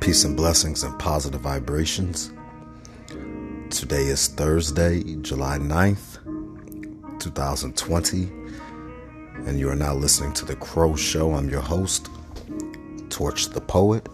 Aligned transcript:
Peace 0.00 0.24
and 0.24 0.34
blessings 0.34 0.82
and 0.82 0.98
positive 0.98 1.42
vibrations. 1.42 2.32
Today 3.68 4.04
is 4.04 4.28
Thursday, 4.28 5.02
July 5.16 5.58
9th, 5.58 6.18
2020, 7.20 8.22
and 9.46 9.60
you 9.60 9.68
are 9.68 9.76
now 9.76 9.92
listening 9.92 10.32
to 10.32 10.46
The 10.46 10.56
Crow 10.56 10.96
Show. 10.96 11.34
I'm 11.34 11.50
your 11.50 11.60
host, 11.60 12.08
Torch 13.10 13.50
the 13.50 13.60
Poet. 13.60 14.08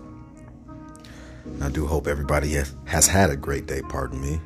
And 1.44 1.62
I 1.62 1.68
do 1.70 1.86
hope 1.86 2.08
everybody 2.08 2.56
has 2.86 3.06
had 3.06 3.30
a 3.30 3.36
great 3.36 3.66
day, 3.66 3.80
pardon 3.88 4.20
me. 4.20 4.40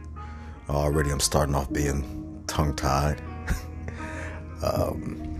Already 0.68 1.08
I'm 1.08 1.20
starting 1.20 1.54
off 1.54 1.72
being 1.72 2.44
tongue 2.48 2.76
tied. 2.76 3.22
um, 4.62 5.38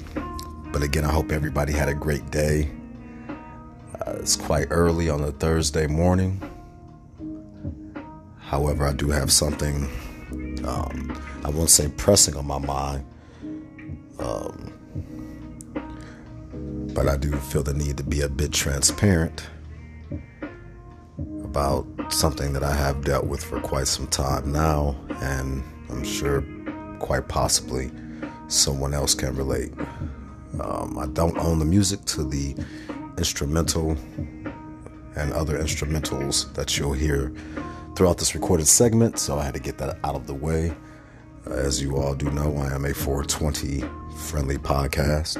but 0.72 0.82
again, 0.82 1.04
I 1.04 1.12
hope 1.12 1.30
everybody 1.30 1.74
had 1.74 1.90
a 1.90 1.94
great 1.94 2.30
day. 2.30 2.70
Uh, 3.94 4.12
it's 4.20 4.36
quite 4.36 4.68
early 4.70 5.08
on 5.10 5.22
a 5.22 5.32
Thursday 5.32 5.86
morning. 5.86 6.40
However, 8.38 8.86
I 8.86 8.92
do 8.92 9.08
have 9.10 9.30
something, 9.32 9.88
um, 10.64 11.22
I 11.44 11.50
won't 11.50 11.70
say 11.70 11.88
pressing 11.96 12.36
on 12.36 12.46
my 12.46 12.58
mind, 12.58 13.04
um, 14.18 14.72
but 16.94 17.08
I 17.08 17.16
do 17.16 17.32
feel 17.32 17.62
the 17.62 17.74
need 17.74 17.96
to 17.98 18.04
be 18.04 18.22
a 18.22 18.28
bit 18.28 18.52
transparent 18.52 19.48
about 21.44 21.86
something 22.10 22.52
that 22.52 22.62
I 22.62 22.74
have 22.74 23.04
dealt 23.04 23.26
with 23.26 23.42
for 23.42 23.60
quite 23.60 23.86
some 23.86 24.06
time 24.08 24.52
now, 24.52 24.96
and 25.20 25.62
I'm 25.88 26.04
sure 26.04 26.44
quite 26.98 27.28
possibly 27.28 27.90
someone 28.48 28.94
else 28.94 29.14
can 29.14 29.36
relate. 29.36 29.72
Um, 30.60 30.98
I 30.98 31.06
don't 31.06 31.38
own 31.38 31.58
the 31.58 31.64
music 31.64 32.04
to 32.06 32.24
the 32.24 32.56
instrumental 33.20 33.90
and 35.14 35.32
other 35.34 35.58
instrumentals 35.58 36.52
that 36.54 36.78
you'll 36.78 36.94
hear 36.94 37.32
throughout 37.94 38.16
this 38.16 38.34
recorded 38.34 38.66
segment, 38.66 39.18
so 39.18 39.38
I 39.38 39.44
had 39.44 39.52
to 39.54 39.60
get 39.60 39.76
that 39.78 39.98
out 40.02 40.14
of 40.14 40.26
the 40.26 40.34
way. 40.34 40.74
As 41.46 41.82
you 41.82 41.98
all 41.98 42.14
do 42.14 42.30
know, 42.30 42.56
I 42.56 42.74
am 42.74 42.86
a 42.86 42.94
420 42.94 43.84
friendly 44.16 44.56
podcast. 44.56 45.36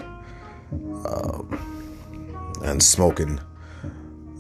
Um, 0.73 2.61
and 2.63 2.83
smoking 2.83 3.41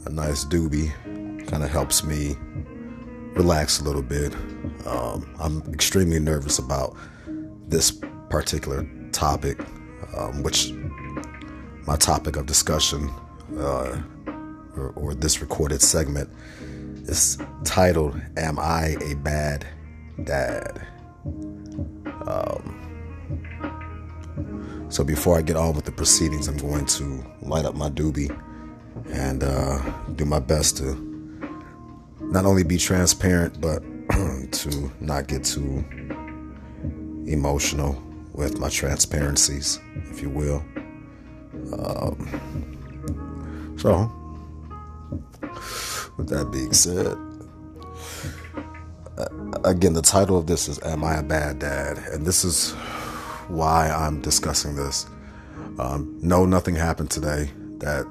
a 0.04 0.10
nice 0.10 0.44
doobie 0.44 0.92
kind 1.48 1.64
of 1.64 1.70
helps 1.70 2.04
me 2.04 2.36
relax 3.34 3.80
a 3.80 3.84
little 3.84 4.02
bit. 4.02 4.34
Um, 4.86 5.34
I'm 5.40 5.62
extremely 5.72 6.20
nervous 6.20 6.58
about 6.58 6.94
this 7.68 7.90
particular 8.28 8.86
topic, 9.12 9.58
um, 10.14 10.42
which 10.42 10.72
my 11.86 11.96
topic 11.96 12.36
of 12.36 12.46
discussion 12.46 13.10
uh, 13.58 14.00
or, 14.76 14.92
or 14.96 15.14
this 15.14 15.40
recorded 15.40 15.82
segment 15.82 16.28
is 17.06 17.38
titled 17.64 18.20
Am 18.36 18.58
I 18.58 18.96
a 19.02 19.14
Bad 19.14 19.66
Dad? 20.24 20.86
Um, 22.26 22.76
so 24.88 25.04
before 25.04 25.38
I 25.38 25.42
get 25.42 25.56
on 25.56 25.74
with 25.74 25.84
the 25.84 25.92
proceedings, 25.92 26.48
I'm 26.48 26.56
going 26.56 26.86
to 26.86 27.24
light 27.42 27.64
up 27.64 27.74
my 27.74 27.90
doobie 27.90 28.36
and 29.10 29.42
uh, 29.42 29.78
do 30.16 30.24
my 30.24 30.40
best 30.40 30.76
to 30.78 30.94
not 32.20 32.44
only 32.44 32.64
be 32.64 32.78
transparent, 32.78 33.60
but 33.60 33.82
to 34.52 34.92
not 35.00 35.26
get 35.26 35.44
too 35.44 35.84
emotional 37.26 38.00
with 38.32 38.58
my 38.58 38.68
transparencies, 38.68 39.80
if 40.10 40.22
you 40.22 40.30
will. 40.30 40.62
Um, 41.72 42.79
so, 43.80 44.12
with 46.16 46.28
that 46.28 46.50
being 46.52 46.72
said, 46.74 47.16
uh, 49.16 49.60
again, 49.64 49.94
the 49.94 50.02
title 50.02 50.36
of 50.36 50.46
this 50.46 50.68
is 50.68 50.78
Am 50.82 51.02
I 51.02 51.16
a 51.16 51.22
Bad 51.22 51.60
Dad? 51.60 51.98
And 52.12 52.26
this 52.26 52.44
is 52.44 52.72
why 53.48 53.88
I'm 53.90 54.20
discussing 54.20 54.76
this. 54.76 55.06
Um, 55.78 56.18
no, 56.20 56.44
nothing 56.44 56.74
happened 56.74 57.10
today 57.10 57.50
that 57.78 58.04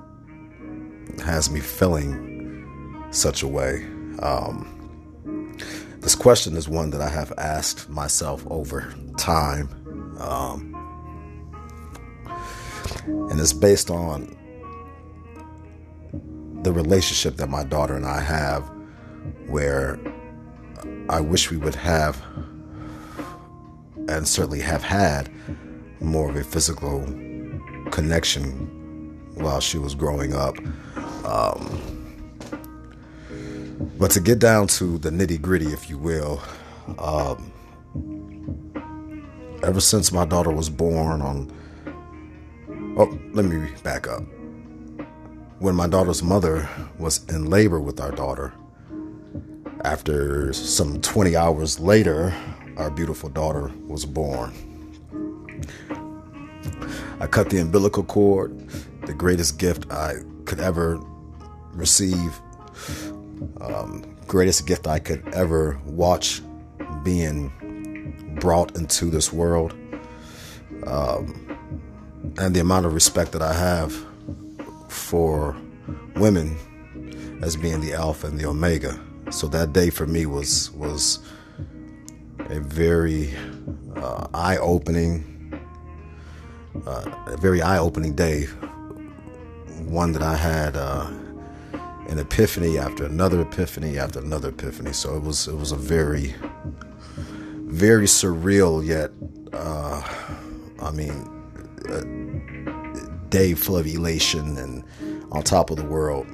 has 1.24 1.52
me 1.52 1.60
feeling 1.60 3.06
such 3.12 3.44
a 3.44 3.48
way. 3.48 3.86
Um, 4.24 5.56
this 6.00 6.16
question 6.16 6.58
is 6.58 6.68
one 6.68 6.90
that 6.92 7.02
I 7.02 7.10
have 7.10 7.32
asked 7.38 7.90
myself 7.90 8.44
over 8.50 8.92
time. 9.18 9.70
Um, 10.20 10.76
and 13.30 13.40
it's 13.40 13.54
based 13.54 13.92
on 13.92 14.36
the 16.70 16.74
relationship 16.74 17.38
that 17.38 17.50
my 17.50 17.64
daughter 17.64 17.96
and 17.96 18.06
I 18.06 18.20
have, 18.20 18.70
where 19.48 20.00
I 21.10 21.20
wish 21.20 21.50
we 21.50 21.58
would 21.58 21.74
have, 21.74 22.24
and 24.08 24.28
certainly 24.28 24.60
have 24.60 24.84
had, 24.84 25.32
more 26.00 26.30
of 26.30 26.36
a 26.36 26.44
physical 26.44 27.02
connection 27.90 28.52
while 29.34 29.60
she 29.60 29.80
was 29.80 29.96
growing 29.96 30.36
up. 30.36 30.60
Um, 31.26 31.82
but 33.98 34.12
to 34.12 34.20
get 34.20 34.38
down 34.38 34.68
to 34.68 35.00
the 35.00 35.10
nitty 35.10 35.42
gritty, 35.42 35.74
if 35.74 35.90
you 35.90 35.98
will, 35.98 36.40
um, 37.00 37.52
ever 39.64 39.82
since 39.82 40.12
my 40.12 40.24
daughter 40.24 40.52
was 40.52 40.70
born 40.70 41.24
on 41.24 41.52
Oh, 42.98 43.18
let 43.34 43.46
me 43.46 43.72
back 43.82 44.08
up. 44.08 44.24
When 45.60 45.76
my 45.76 45.88
daughter's 45.88 46.24
mother 46.24 46.70
was 47.00 47.26
in 47.26 47.50
labor 47.50 47.82
with 47.82 48.00
our 48.00 48.12
daughter, 48.12 48.54
after 49.84 50.54
some 50.54 51.02
20 51.02 51.36
hours 51.36 51.82
later, 51.82 52.34
our 52.78 52.90
beautiful 52.90 53.28
daughter 53.28 53.70
was 53.86 54.06
born. 54.06 54.54
I 57.20 57.28
cut 57.28 57.50
the 57.50 57.58
umbilical 57.58 58.04
cord, 58.04 58.58
the 59.06 59.14
greatest 59.14 59.60
gift 59.60 59.92
I 59.92 60.20
could 60.46 60.62
ever 60.62 60.98
receive, 61.74 62.40
um, 63.60 64.16
greatest 64.28 64.66
gift 64.66 64.88
I 64.88 65.00
could 65.00 65.28
ever 65.34 65.78
watch 65.86 66.42
being 67.04 68.38
brought 68.40 68.78
into 68.78 69.08
this 69.08 69.34
world. 69.34 69.74
Um, 70.88 71.58
and 72.38 72.56
the 72.56 72.62
amount 72.62 72.86
of 72.86 72.94
respect 72.94 73.34
that 73.34 73.42
I 73.42 73.52
have 73.52 74.06
for 74.90 75.56
women 76.16 76.58
as 77.42 77.56
being 77.56 77.82
the 77.82 77.94
alpha 77.94 78.28
and 78.28 78.38
the 78.40 78.46
omega. 78.46 79.00
So 79.32 79.48
that 79.48 79.74
day 79.74 79.90
for 79.90 80.06
me 80.06 80.26
was 80.26 80.72
was 80.72 81.20
a 82.50 82.60
very 82.60 83.34
uh, 83.96 84.28
eye-opening, 84.34 85.24
uh, 86.86 87.12
a 87.28 87.38
very 87.38 87.62
eye-opening 87.62 88.16
day. 88.16 88.48
One 89.86 90.12
that 90.14 90.24
I 90.24 90.36
had 90.36 90.76
uh, 90.76 91.12
an 92.08 92.18
epiphany 92.18 92.80
after 92.80 93.06
another 93.06 93.42
epiphany 93.42 94.00
after 94.00 94.20
another 94.20 94.50
epiphany. 94.50 94.94
So 94.94 95.16
it 95.16 95.22
was 95.22 95.48
it 95.48 95.56
was 95.56 95.72
a 95.72 95.78
very, 95.78 96.34
very 97.68 98.08
surreal 98.08 98.84
yet, 98.84 99.12
uh, 99.54 100.02
I 100.82 100.92
mean, 100.92 101.30
day 103.30 103.54
full 103.54 103.78
of 103.78 103.88
elation 103.88 104.58
and 104.58 104.84
on 105.32 105.44
top 105.44 105.70
of 105.70 105.78
the 105.78 105.86
world. 105.86 106.28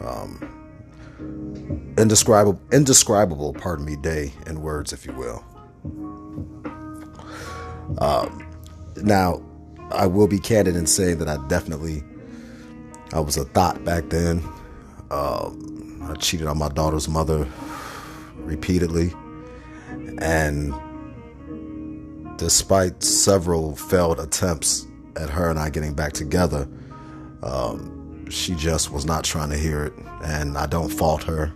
Um, 0.00 1.94
indescribable, 1.98 2.60
indescribable, 2.72 3.52
pardon 3.54 3.84
me, 3.84 3.96
day 3.96 4.32
in 4.46 4.62
words, 4.62 4.92
if 4.92 5.04
you 5.04 5.12
will. 5.12 5.44
Um, 7.98 8.46
now, 8.96 9.42
I 9.90 10.06
will 10.06 10.28
be 10.28 10.38
candid 10.38 10.76
and 10.76 10.88
say 10.88 11.14
that 11.14 11.28
I 11.28 11.38
definitely, 11.48 12.04
I 13.12 13.20
was 13.20 13.36
a 13.36 13.44
thought 13.44 13.84
back 13.84 14.08
then. 14.10 14.44
Um, 15.10 16.06
I 16.08 16.14
cheated 16.14 16.46
on 16.46 16.58
my 16.58 16.68
daughter's 16.68 17.08
mother 17.08 17.48
repeatedly, 18.36 19.12
and 20.18 20.74
despite 22.38 23.02
several 23.02 23.74
failed 23.74 24.20
attempts 24.20 24.87
at 25.18 25.30
her 25.30 25.50
and 25.50 25.58
I 25.58 25.70
getting 25.70 25.94
back 25.94 26.12
together, 26.12 26.68
um, 27.42 28.28
she 28.30 28.54
just 28.54 28.92
was 28.92 29.04
not 29.04 29.24
trying 29.24 29.50
to 29.50 29.56
hear 29.56 29.84
it, 29.86 29.92
and 30.22 30.56
I 30.56 30.66
don't 30.66 30.90
fault 30.90 31.24
her. 31.24 31.52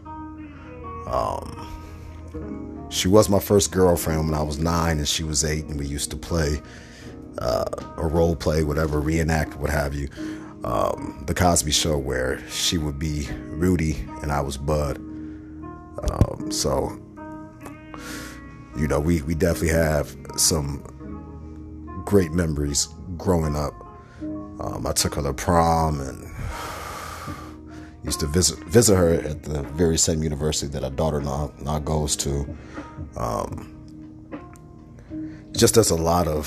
Um, 1.06 2.88
she 2.90 3.08
was 3.08 3.28
my 3.28 3.38
first 3.38 3.72
girlfriend 3.72 4.30
when 4.30 4.34
I 4.34 4.42
was 4.42 4.58
nine, 4.58 4.98
and 4.98 5.08
she 5.08 5.24
was 5.24 5.44
eight, 5.44 5.64
and 5.66 5.78
we 5.78 5.86
used 5.86 6.10
to 6.10 6.16
play 6.16 6.60
uh, 7.38 7.64
a 7.96 8.06
role 8.06 8.36
play, 8.36 8.64
whatever, 8.64 9.00
reenact, 9.00 9.56
what 9.56 9.70
have 9.70 9.94
you. 9.94 10.08
Um, 10.64 11.24
the 11.26 11.34
Cosby 11.34 11.72
Show, 11.72 11.98
where 11.98 12.40
she 12.48 12.78
would 12.78 12.98
be 12.98 13.28
Rudy 13.46 13.96
and 14.22 14.30
I 14.30 14.40
was 14.40 14.56
Bud. 14.56 14.98
Um, 14.98 16.50
so, 16.50 16.98
you 18.76 18.86
know, 18.86 19.00
we, 19.00 19.22
we 19.22 19.34
definitely 19.34 19.70
have 19.70 20.14
some 20.36 20.84
great 22.04 22.32
memories 22.32 22.88
growing 23.16 23.56
up. 23.56 23.74
Um, 24.20 24.86
I 24.86 24.92
took 24.92 25.14
her 25.16 25.22
to 25.22 25.32
prom, 25.32 26.00
and 26.00 26.30
used 28.04 28.20
to 28.20 28.26
visit 28.26 28.58
visit 28.60 28.96
her 28.96 29.14
at 29.14 29.42
the 29.44 29.62
very 29.62 29.98
same 29.98 30.22
university 30.22 30.70
that 30.72 30.84
our 30.84 30.90
daughter 30.90 31.20
now, 31.20 31.52
now 31.60 31.78
goes 31.78 32.16
to. 32.16 32.56
Um, 33.16 33.68
just 35.52 35.76
as 35.76 35.90
a 35.90 35.96
lot 35.96 36.28
of 36.28 36.46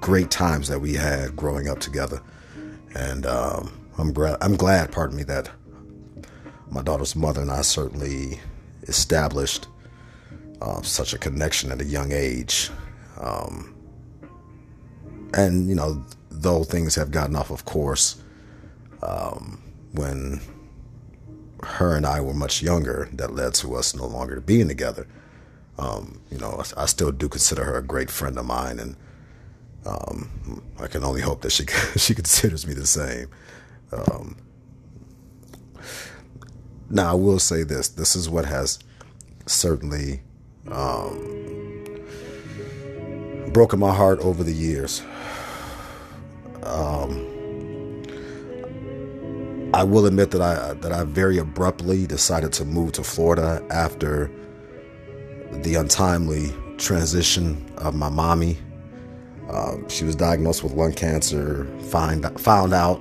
great 0.00 0.30
times 0.30 0.68
that 0.68 0.80
we 0.80 0.94
had 0.94 1.36
growing 1.36 1.68
up 1.68 1.78
together, 1.78 2.20
and 2.94 3.26
um, 3.26 3.72
I'm 3.98 4.12
glad. 4.12 4.38
I'm 4.40 4.56
glad, 4.56 4.92
pardon 4.92 5.16
me, 5.16 5.22
that 5.24 5.50
my 6.70 6.82
daughter's 6.82 7.14
mother 7.14 7.40
and 7.40 7.50
I 7.50 7.62
certainly 7.62 8.40
established 8.82 9.68
uh, 10.60 10.82
such 10.82 11.14
a 11.14 11.18
connection 11.18 11.70
at 11.70 11.80
a 11.80 11.84
young 11.84 12.12
age. 12.12 12.70
Um, 13.20 13.73
and 15.36 15.68
you 15.68 15.74
know, 15.74 16.04
though 16.30 16.64
things 16.64 16.94
have 16.94 17.10
gotten 17.10 17.36
off 17.36 17.50
of 17.50 17.64
course 17.64 18.16
um, 19.02 19.62
when 19.92 20.40
her 21.62 21.96
and 21.96 22.06
I 22.06 22.20
were 22.20 22.34
much 22.34 22.62
younger, 22.62 23.08
that 23.12 23.34
led 23.34 23.54
to 23.54 23.74
us 23.74 23.94
no 23.94 24.06
longer 24.06 24.40
being 24.40 24.68
together. 24.68 25.06
Um, 25.78 26.20
you 26.30 26.38
know, 26.38 26.62
I 26.76 26.86
still 26.86 27.10
do 27.10 27.28
consider 27.28 27.64
her 27.64 27.78
a 27.78 27.82
great 27.82 28.10
friend 28.10 28.38
of 28.38 28.46
mine, 28.46 28.78
and 28.78 28.96
um, 29.84 30.62
I 30.78 30.86
can 30.86 31.04
only 31.04 31.20
hope 31.20 31.42
that 31.42 31.50
she 31.50 31.66
she 31.96 32.14
considers 32.14 32.66
me 32.66 32.74
the 32.74 32.86
same. 32.86 33.28
Um, 33.92 34.36
now, 36.90 37.10
I 37.10 37.14
will 37.14 37.38
say 37.38 37.64
this: 37.64 37.88
this 37.88 38.14
is 38.14 38.28
what 38.28 38.44
has 38.44 38.78
certainly 39.46 40.22
um, 40.70 42.00
broken 43.52 43.80
my 43.80 43.94
heart 43.94 44.20
over 44.20 44.44
the 44.44 44.52
years. 44.52 45.02
Um, 46.64 47.34
I 49.74 49.82
will 49.82 50.06
admit 50.06 50.30
that 50.30 50.40
I 50.40 50.74
that 50.74 50.92
I 50.92 51.02
very 51.04 51.38
abruptly 51.38 52.06
decided 52.06 52.52
to 52.54 52.64
move 52.64 52.92
to 52.92 53.02
Florida 53.02 53.64
after 53.70 54.30
the 55.50 55.74
untimely 55.74 56.54
transition 56.78 57.68
of 57.78 57.94
my 57.94 58.08
mommy. 58.08 58.58
Uh, 59.50 59.76
she 59.88 60.04
was 60.04 60.14
diagnosed 60.14 60.62
with 60.62 60.72
lung 60.72 60.92
cancer, 60.92 61.66
find, 61.90 62.24
found 62.40 62.72
out, 62.72 63.00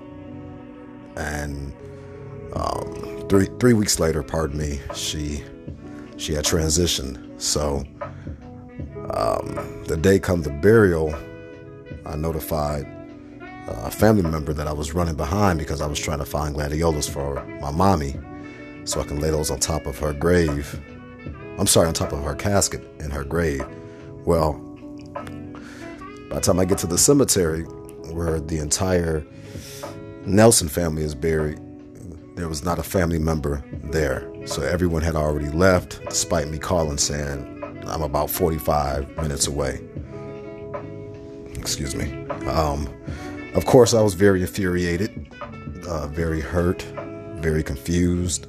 and 1.15 1.73
um, 2.55 3.25
three 3.29 3.47
three 3.59 3.73
weeks 3.73 3.99
later, 3.99 4.23
pardon 4.23 4.57
me, 4.57 4.79
she 4.95 5.43
she 6.17 6.33
had 6.33 6.43
transitioned. 6.43 7.39
So 7.39 7.83
um, 9.11 9.83
the 9.85 9.97
day 10.01 10.19
come 10.19 10.41
the 10.41 10.49
burial, 10.49 11.13
I 12.05 12.15
notified 12.15 12.87
a 13.67 13.91
family 13.91 14.23
member 14.23 14.53
that 14.53 14.67
I 14.67 14.73
was 14.73 14.93
running 14.93 15.15
behind 15.15 15.59
because 15.59 15.81
I 15.81 15.87
was 15.87 15.99
trying 15.99 16.19
to 16.19 16.25
find 16.25 16.55
gladiolas 16.55 17.07
for 17.07 17.43
my 17.61 17.71
mommy 17.71 18.19
so 18.85 18.99
I 18.99 19.03
can 19.05 19.19
lay 19.19 19.29
those 19.29 19.49
on 19.49 19.59
top 19.59 19.85
of 19.85 19.97
her 19.99 20.13
grave. 20.13 20.79
I'm 21.57 21.67
sorry, 21.67 21.87
on 21.87 21.93
top 21.93 22.11
of 22.11 22.23
her 22.23 22.35
casket 22.35 22.83
in 22.99 23.11
her 23.11 23.23
grave. 23.23 23.65
Well, 24.25 24.53
by 26.29 26.35
the 26.35 26.41
time 26.41 26.59
I 26.59 26.65
get 26.65 26.77
to 26.79 26.87
the 26.87 26.97
cemetery 26.97 27.63
where 28.11 28.39
the 28.39 28.59
entire 28.59 29.25
Nelson 30.25 30.67
family 30.67 31.03
is 31.03 31.15
buried, 31.15 31.59
there 32.35 32.49
was 32.49 32.63
not 32.63 32.79
a 32.79 32.83
family 32.83 33.19
member 33.19 33.63
there. 33.83 34.29
So 34.45 34.61
everyone 34.63 35.03
had 35.03 35.15
already 35.15 35.49
left, 35.49 36.01
despite 36.09 36.47
me 36.47 36.57
calling 36.57 36.97
saying 36.97 37.49
I'm 37.87 38.01
about 38.01 38.29
45 38.29 39.15
minutes 39.17 39.47
away. 39.47 39.81
Excuse 41.55 41.95
me. 41.95 42.25
Um, 42.47 42.89
of 43.55 43.65
course, 43.65 43.93
I 43.93 44.01
was 44.01 44.13
very 44.13 44.41
infuriated, 44.41 45.33
uh, 45.87 46.07
very 46.07 46.41
hurt, 46.41 46.81
very 47.35 47.63
confused. 47.63 48.47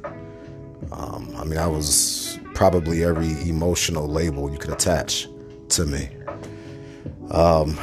Um, 0.92 1.34
I 1.36 1.44
mean, 1.44 1.58
I 1.58 1.66
was 1.66 2.38
probably 2.54 3.04
every 3.04 3.32
emotional 3.48 4.08
label 4.08 4.50
you 4.50 4.58
could 4.58 4.70
attach 4.70 5.28
to 5.70 5.84
me. 5.84 6.08
Um, 7.30 7.78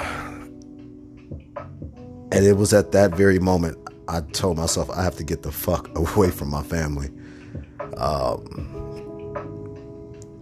and 2.31 2.45
it 2.45 2.53
was 2.53 2.73
at 2.73 2.91
that 2.94 3.15
very 3.15 3.39
moment 3.39 3.77
I 4.07 4.21
told 4.21 4.57
myself 4.57 4.89
I 4.89 5.03
have 5.03 5.15
to 5.17 5.24
get 5.24 5.44
the 5.44 5.51
fuck 5.51 5.95
away 6.15 6.31
from 6.31 6.50
my 6.50 6.63
family. 6.63 7.09
Um, 7.97 8.67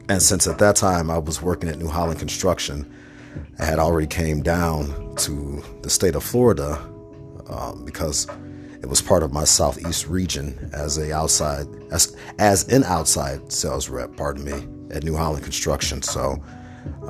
and 0.07 0.21
since 0.21 0.47
at 0.47 0.57
that 0.59 0.75
time 0.75 1.11
I 1.11 1.17
was 1.17 1.41
working 1.41 1.69
at 1.69 1.77
New 1.77 1.87
Holland 1.87 2.19
Construction, 2.19 2.91
I 3.59 3.65
had 3.65 3.79
already 3.79 4.07
came 4.07 4.41
down 4.41 5.08
to 5.19 5.63
the 5.81 5.89
state 5.89 6.15
of 6.15 6.23
Florida 6.23 6.75
um, 7.49 7.83
because 7.85 8.27
it 8.81 8.87
was 8.87 9.01
part 9.01 9.23
of 9.23 9.33
my 9.33 9.43
southeast 9.43 10.07
region 10.07 10.69
as 10.73 10.97
a 10.97 11.13
outside 11.13 11.67
as 11.91 12.15
as 12.37 12.67
an 12.69 12.83
outside 12.85 13.51
sales 13.51 13.89
rep. 13.89 14.15
Pardon 14.15 14.45
me, 14.45 14.95
at 14.95 15.03
New 15.03 15.15
Holland 15.15 15.43
Construction. 15.43 16.01
So 16.01 16.41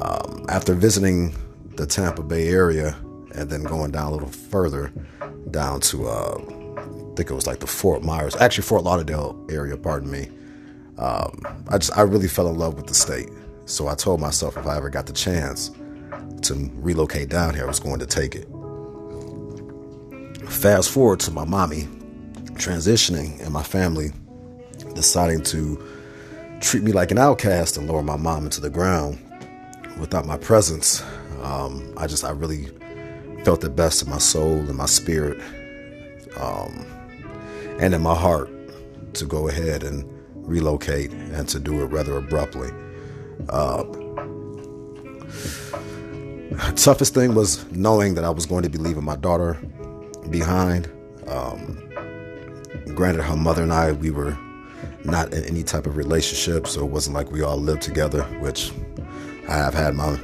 um, 0.01 0.45
after 0.49 0.73
visiting 0.73 1.35
the 1.75 1.85
Tampa 1.85 2.23
Bay 2.23 2.49
area 2.49 2.97
and 3.35 3.49
then 3.49 3.63
going 3.63 3.91
down 3.91 4.07
a 4.07 4.11
little 4.11 4.29
further 4.29 4.91
down 5.51 5.79
to 5.81 6.07
uh, 6.07 6.37
I 6.77 7.15
think 7.15 7.29
it 7.29 7.35
was 7.35 7.47
like 7.47 7.59
the 7.59 7.67
Fort 7.67 8.03
Myers, 8.03 8.35
actually 8.37 8.63
Fort 8.63 8.83
Lauderdale 8.83 9.45
area. 9.49 9.77
Pardon 9.77 10.09
me. 10.09 10.29
Um, 10.97 11.41
I 11.69 11.77
just 11.77 11.95
I 11.97 12.01
really 12.01 12.27
fell 12.27 12.47
in 12.47 12.57
love 12.57 12.75
with 12.75 12.87
the 12.87 12.95
state. 12.95 13.29
So 13.65 13.87
I 13.87 13.93
told 13.93 14.19
myself 14.19 14.57
if 14.57 14.65
I 14.65 14.77
ever 14.77 14.89
got 14.89 15.05
the 15.05 15.13
chance 15.13 15.71
to 16.43 16.71
relocate 16.75 17.29
down 17.29 17.53
here, 17.53 17.65
I 17.65 17.67
was 17.67 17.79
going 17.79 17.99
to 17.99 18.05
take 18.05 18.35
it. 18.35 18.47
Fast 20.49 20.89
forward 20.89 21.19
to 21.21 21.31
my 21.31 21.45
mommy 21.45 21.87
transitioning 22.53 23.39
and 23.41 23.53
my 23.53 23.63
family 23.63 24.11
deciding 24.93 25.41
to 25.43 25.81
treat 26.59 26.83
me 26.83 26.91
like 26.91 27.11
an 27.11 27.17
outcast 27.17 27.77
and 27.77 27.87
lower 27.87 28.03
my 28.03 28.17
mom 28.17 28.45
into 28.45 28.59
the 28.59 28.69
ground 28.69 29.17
without 29.99 30.25
my 30.25 30.37
presence. 30.37 31.01
Um, 31.41 31.93
I 31.97 32.07
just, 32.07 32.23
I 32.23 32.31
really 32.31 32.67
felt 33.43 33.61
the 33.61 33.69
best 33.69 34.03
in 34.03 34.09
my 34.09 34.17
soul 34.17 34.57
and 34.57 34.75
my 34.75 34.85
spirit 34.85 35.41
um, 36.37 36.85
and 37.79 37.93
in 37.93 38.01
my 38.01 38.15
heart 38.15 38.49
to 39.13 39.25
go 39.25 39.47
ahead 39.47 39.83
and 39.83 40.05
relocate 40.35 41.11
and 41.11 41.47
to 41.49 41.59
do 41.59 41.81
it 41.81 41.85
rather 41.85 42.17
abruptly. 42.17 42.69
Uh, 43.47 43.83
toughest 46.75 47.13
thing 47.13 47.35
was 47.35 47.69
knowing 47.71 48.15
that 48.15 48.23
I 48.23 48.29
was 48.29 48.45
going 48.45 48.63
to 48.63 48.69
be 48.69 48.77
leaving 48.77 49.03
my 49.03 49.15
daughter 49.15 49.53
behind. 50.29 50.91
Um, 51.27 51.89
granted, 52.95 53.23
her 53.23 53.35
mother 53.35 53.63
and 53.63 53.73
I, 53.73 53.91
we 53.91 54.11
were 54.11 54.37
not 55.03 55.33
in 55.33 55.43
any 55.45 55.63
type 55.63 55.85
of 55.85 55.95
relationship, 55.95 56.67
so 56.67 56.81
it 56.85 56.91
wasn't 56.91 57.15
like 57.15 57.31
we 57.31 57.41
all 57.41 57.57
lived 57.57 57.81
together. 57.81 58.23
Which 58.39 58.71
I 59.47 59.57
have 59.57 59.73
had 59.73 59.95
my 59.95 60.19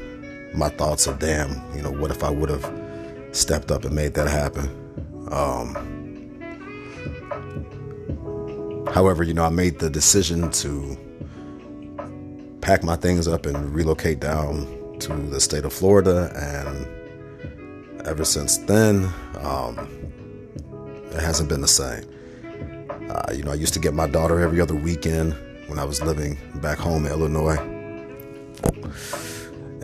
my 0.54 0.70
thoughts 0.70 1.06
of, 1.08 1.20
damn, 1.20 1.62
you 1.76 1.82
know, 1.82 1.92
what 1.92 2.12
if 2.12 2.24
I 2.24 2.30
would 2.30 2.50
have 2.50 2.72
stepped 3.32 3.72
up 3.72 3.86
and 3.86 3.94
made 3.94 4.14
that 4.16 4.28
happen? 4.28 4.70
Um, 5.32 5.76
however, 8.94 9.24
you 9.24 9.34
know, 9.34 9.44
I 9.44 9.50
made 9.50 9.80
the 9.80 9.90
decision 9.90 10.50
to 10.52 10.98
pack 12.62 12.84
my 12.84 12.96
things 12.96 13.28
up 13.28 13.46
and 13.46 13.76
relocate 13.76 14.20
down 14.20 14.75
to 15.00 15.14
the 15.14 15.40
state 15.40 15.66
of 15.66 15.74
Florida, 15.74 16.32
and 16.36 16.88
ever 18.08 18.26
since 18.26 18.58
then, 18.60 19.12
um, 19.40 19.78
it 21.12 21.22
hasn't 21.22 21.50
been 21.50 21.62
the 21.62 21.68
same. 21.68 22.04
Uh, 23.10 23.32
you 23.34 23.44
know, 23.44 23.52
I 23.52 23.56
used 23.56 23.74
to 23.74 23.80
get 23.80 23.94
my 23.94 24.08
daughter 24.08 24.40
every 24.40 24.60
other 24.62 24.76
weekend 24.76 25.36
when 25.68 25.80
I 25.80 25.84
was 25.84 26.02
living 26.02 26.38
back 26.56 26.78
home 26.78 27.06
in 27.06 27.12
Illinois. 27.12 27.58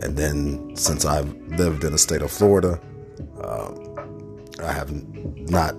And 0.02 0.16
then 0.16 0.76
since 0.76 1.04
I've 1.04 1.32
lived 1.48 1.84
in 1.84 1.92
the 1.92 1.98
state 1.98 2.22
of 2.22 2.30
Florida, 2.30 2.80
uh, 3.40 3.72
I 4.62 4.72
have 4.72 4.90
not 5.50 5.74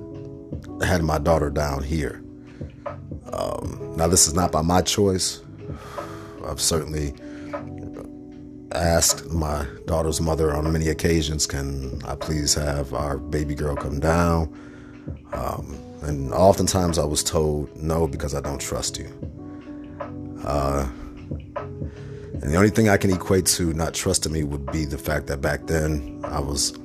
had 0.81 1.03
my 1.03 1.17
daughter 1.19 1.49
down 1.49 1.83
here. 1.83 2.23
Um, 3.31 3.93
now, 3.97 4.07
this 4.07 4.27
is 4.27 4.33
not 4.33 4.51
by 4.51 4.61
my 4.61 4.81
choice. 4.81 5.41
I've 6.45 6.61
certainly 6.61 7.13
asked 8.73 9.31
my 9.31 9.65
daughter's 9.85 10.19
mother 10.19 10.53
on 10.53 10.71
many 10.71 10.89
occasions, 10.89 11.45
can 11.45 12.01
I 12.05 12.15
please 12.15 12.53
have 12.55 12.93
our 12.93 13.17
baby 13.17 13.55
girl 13.55 13.75
come 13.75 13.99
down? 13.99 14.53
Um, 15.33 15.77
and 16.01 16.33
oftentimes 16.33 16.97
I 16.97 17.05
was 17.05 17.23
told 17.23 17.75
no 17.75 18.07
because 18.07 18.33
I 18.33 18.41
don't 18.41 18.59
trust 18.59 18.97
you. 18.97 19.07
Uh, 20.43 20.87
and 21.55 22.51
the 22.51 22.55
only 22.55 22.69
thing 22.69 22.89
I 22.89 22.97
can 22.97 23.11
equate 23.11 23.45
to 23.47 23.73
not 23.73 23.93
trusting 23.93 24.31
me 24.31 24.43
would 24.43 24.69
be 24.71 24.85
the 24.85 24.97
fact 24.97 25.27
that 25.27 25.39
back 25.39 25.67
then 25.67 26.19
I 26.25 26.39
was 26.39 26.77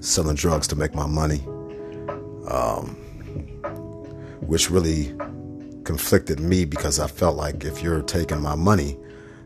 selling 0.00 0.36
drugs 0.36 0.66
to 0.68 0.76
make 0.76 0.94
my 0.94 1.06
money, 1.06 1.40
um, 2.50 2.96
which 4.40 4.70
really 4.70 5.14
conflicted 5.84 6.40
me 6.40 6.64
because 6.64 7.00
I 7.00 7.06
felt 7.06 7.36
like 7.36 7.64
if 7.64 7.82
you're 7.82 8.02
taking 8.02 8.42
my 8.42 8.54
money, 8.54 8.98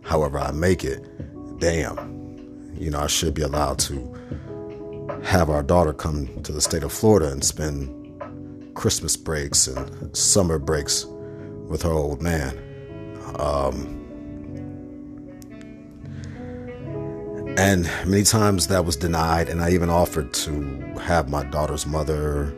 however 0.02 0.38
I 0.38 0.50
make 0.50 0.82
it, 0.82 1.04
damn, 1.60 2.74
you 2.74 2.90
know, 2.90 3.00
I 3.00 3.06
should 3.06 3.34
be 3.34 3.42
allowed 3.42 3.78
to 3.80 4.16
have 5.22 5.50
our 5.50 5.62
daughter 5.62 5.92
come 5.92 6.42
to 6.42 6.52
the 6.52 6.60
state 6.60 6.82
of 6.82 6.92
Florida 6.92 7.30
and 7.30 7.44
spend 7.44 7.96
Christmas 8.74 9.16
breaks 9.16 9.66
and 9.66 10.16
summer 10.16 10.58
breaks 10.58 11.04
with 11.68 11.82
her 11.82 11.90
old 11.90 12.22
man. 12.22 12.58
Um, 13.38 13.98
and 17.58 17.90
many 18.06 18.22
times 18.22 18.68
that 18.68 18.86
was 18.86 18.96
denied, 18.96 19.50
and 19.50 19.60
I 19.60 19.70
even 19.70 19.90
offered 19.90 20.32
to 20.32 20.94
have 21.02 21.28
my 21.28 21.44
daughter's 21.44 21.86
mother, 21.86 22.56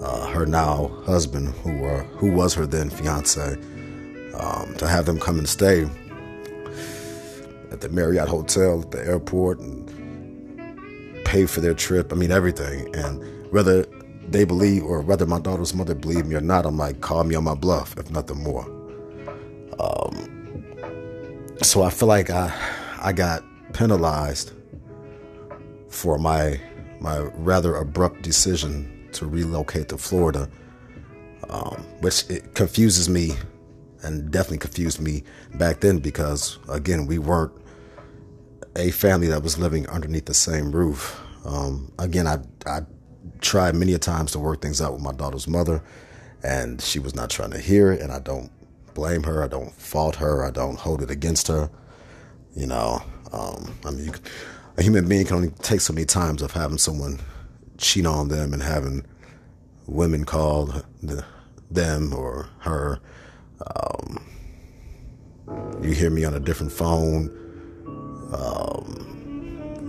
uh, 0.00 0.28
her 0.28 0.46
now 0.46 0.88
husband, 1.04 1.48
who 1.64 1.84
uh, 1.84 2.04
who 2.04 2.30
was 2.30 2.54
her 2.54 2.66
then 2.66 2.88
fiance, 2.88 3.54
um, 4.34 4.74
to 4.76 4.86
have 4.86 5.06
them 5.06 5.18
come 5.18 5.38
and 5.38 5.48
stay 5.48 5.88
at 7.70 7.80
the 7.80 7.88
Marriott 7.88 8.28
Hotel 8.28 8.80
at 8.80 8.90
the 8.90 9.04
airport 9.04 9.58
and 9.60 9.86
pay 11.24 11.46
for 11.46 11.60
their 11.60 11.74
trip. 11.74 12.12
I 12.12 12.16
mean 12.16 12.30
everything, 12.30 12.94
and 12.94 13.22
whether 13.52 13.86
they 14.28 14.44
believe 14.44 14.84
or 14.84 15.00
whether 15.00 15.26
my 15.26 15.40
daughter's 15.40 15.74
mother 15.74 15.94
believe 15.94 16.26
me 16.26 16.34
or 16.34 16.40
not, 16.40 16.66
I'm 16.66 16.76
like, 16.76 17.00
call 17.00 17.24
me 17.24 17.34
on 17.34 17.44
my 17.44 17.54
bluff, 17.54 17.96
if 17.96 18.10
nothing 18.10 18.42
more. 18.42 18.64
Um, 19.80 20.28
so 21.62 21.82
I 21.82 21.90
feel 21.90 22.08
like 22.08 22.30
I 22.30 22.52
I 23.00 23.12
got 23.12 23.42
penalized 23.72 24.52
for 25.88 26.18
my 26.18 26.60
my 27.00 27.18
rather 27.34 27.76
abrupt 27.76 28.22
decision 28.22 29.08
to 29.12 29.26
relocate 29.26 29.88
to 29.88 29.98
Florida, 29.98 30.48
um, 31.48 31.84
which 32.00 32.28
it 32.28 32.54
confuses 32.54 33.08
me 33.08 33.32
and 34.02 34.30
definitely 34.30 34.58
confused 34.58 35.00
me 35.00 35.24
back 35.54 35.80
then 35.80 35.98
because 35.98 36.58
again 36.68 37.06
we 37.06 37.18
weren't 37.18 37.52
a 38.78 38.90
family 38.92 39.26
that 39.26 39.42
was 39.42 39.58
living 39.58 39.86
underneath 39.88 40.26
the 40.26 40.34
same 40.34 40.70
roof. 40.70 41.20
Um, 41.44 41.92
again, 41.98 42.26
I 42.26 42.38
I 42.66 42.82
tried 43.40 43.74
many 43.74 43.92
a 43.92 43.98
times 43.98 44.32
to 44.32 44.38
work 44.38 44.62
things 44.62 44.80
out 44.80 44.92
with 44.92 45.02
my 45.02 45.12
daughter's 45.12 45.48
mother, 45.48 45.82
and 46.42 46.80
she 46.80 46.98
was 46.98 47.14
not 47.14 47.28
trying 47.28 47.50
to 47.50 47.58
hear 47.58 47.92
it. 47.92 48.00
And 48.00 48.12
I 48.12 48.20
don't 48.20 48.50
blame 48.94 49.24
her. 49.24 49.42
I 49.42 49.48
don't 49.48 49.72
fault 49.74 50.16
her. 50.16 50.44
I 50.44 50.50
don't 50.50 50.78
hold 50.78 51.02
it 51.02 51.10
against 51.10 51.48
her. 51.48 51.70
You 52.54 52.66
know, 52.66 53.02
um, 53.32 53.74
I 53.84 53.90
mean, 53.90 54.10
can, 54.10 54.22
a 54.76 54.82
human 54.82 55.08
being 55.08 55.26
can 55.26 55.36
only 55.36 55.50
take 55.62 55.80
so 55.80 55.92
many 55.92 56.06
times 56.06 56.40
of 56.40 56.52
having 56.52 56.78
someone 56.78 57.20
cheat 57.78 58.06
on 58.06 58.28
them 58.28 58.52
and 58.52 58.62
having 58.62 59.04
women 59.86 60.24
call 60.24 60.66
the, 61.02 61.24
them 61.70 62.12
or 62.12 62.48
her. 62.60 63.00
Um, 63.66 64.24
you 65.82 65.92
hear 65.92 66.10
me 66.10 66.24
on 66.24 66.34
a 66.34 66.40
different 66.40 66.72
phone. 66.72 67.47
Um, 68.32 69.08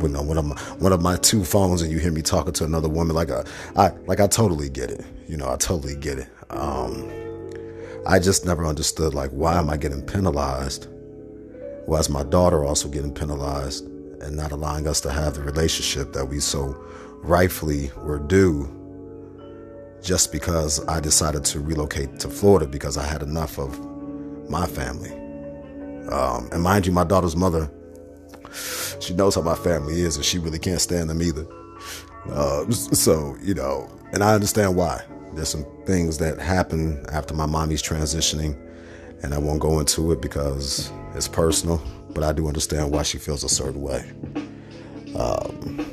you 0.02 0.08
know, 0.08 0.22
one 0.22 0.38
of 0.38 0.46
my 0.46 0.56
one 0.80 0.94
of 0.94 1.02
my 1.02 1.18
two 1.18 1.44
phones, 1.44 1.82
and 1.82 1.92
you 1.92 2.00
hear 2.00 2.12
me 2.12 2.22
talking 2.22 2.54
to 2.54 2.64
another 2.64 2.90
woman. 2.90 3.16
Like 3.16 3.30
I, 3.32 3.44
I 3.76 3.90
like 4.08 4.20
I 4.20 4.28
totally 4.28 4.70
get 4.70 4.92
it. 4.92 5.06
You 5.28 5.38
know, 5.38 5.50
I 5.50 5.58
totally 5.58 5.96
get 5.96 6.20
it. 6.20 6.28
Um, 6.50 7.10
I 8.08 8.20
just 8.20 8.46
never 8.46 8.66
understood 8.66 9.14
like 9.14 9.32
why 9.32 9.58
am 9.58 9.70
I 9.70 9.78
getting 9.78 10.02
penalized? 10.02 10.88
Why 11.86 12.00
is 12.00 12.10
my 12.10 12.24
daughter 12.24 12.64
also 12.66 12.88
getting 12.88 13.14
penalized 13.14 13.86
and 14.22 14.36
not 14.36 14.52
allowing 14.52 14.88
us 14.88 15.02
to 15.02 15.12
have 15.12 15.36
the 15.36 15.42
relationship 15.42 16.14
that 16.14 16.26
we 16.26 16.40
so 16.40 16.82
rightfully 17.22 17.92
were 17.98 18.20
due? 18.20 18.76
Just 20.02 20.32
because 20.32 20.86
I 20.88 21.02
decided 21.02 21.44
to 21.46 21.60
relocate 21.60 22.20
to 22.20 22.30
Florida 22.30 22.68
because 22.68 22.96
I 22.96 23.06
had 23.06 23.22
enough 23.22 23.60
of 23.60 23.78
my 24.50 24.66
family. 24.66 25.12
Um, 26.10 26.48
and 26.52 26.64
mind 26.64 26.88
you, 26.88 26.94
my 26.94 27.04
daughter's 27.04 27.36
mother 27.36 27.70
she 29.00 29.14
knows 29.14 29.36
how 29.36 29.42
my 29.42 29.56
family 29.56 30.02
is, 30.02 30.16
and 30.16 30.26
she 30.26 30.40
really 30.40 30.60
can't 30.60 30.82
stand 30.82 31.10
them 31.10 31.22
either. 31.22 31.46
Uh, 32.32 32.70
so 32.72 33.36
you 33.42 33.54
know, 33.54 33.90
and 34.14 34.24
I 34.24 34.34
understand 34.34 34.76
why. 34.76 35.04
There's 35.34 35.50
some 35.50 35.66
things 35.86 36.18
that 36.18 36.40
happen 36.40 37.06
after 37.12 37.34
my 37.34 37.46
mommy's 37.46 37.84
transitioning, 37.84 38.58
and 39.24 39.34
I 39.34 39.38
won't 39.38 39.60
go 39.60 39.80
into 39.80 40.12
it 40.12 40.22
because 40.22 40.92
it's 41.14 41.28
personal. 41.28 41.82
But 42.12 42.24
I 42.24 42.34
do 42.34 42.48
understand 42.48 42.92
why 42.92 43.04
she 43.04 43.20
feels 43.20 43.44
a 43.44 43.50
certain 43.50 43.82
way. 43.82 44.12
Um, 45.16 45.86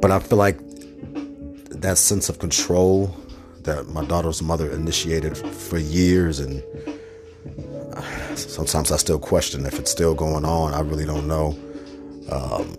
but 0.00 0.10
I 0.10 0.18
feel 0.18 0.38
like 0.38 0.58
that 1.70 1.96
sense 1.96 2.28
of 2.28 2.38
control 2.38 3.14
that 3.62 3.88
my 3.88 4.04
daughter's 4.04 4.42
mother 4.42 4.70
initiated 4.70 5.36
for 5.36 5.78
years 5.78 6.40
and 6.40 6.62
Sometimes 8.34 8.90
I 8.92 8.96
still 8.96 9.18
question 9.18 9.66
if 9.66 9.78
it's 9.78 9.90
still 9.90 10.14
going 10.14 10.44
on. 10.44 10.72
I 10.74 10.80
really 10.80 11.04
don't 11.04 11.26
know. 11.26 11.58
Um, 12.30 12.76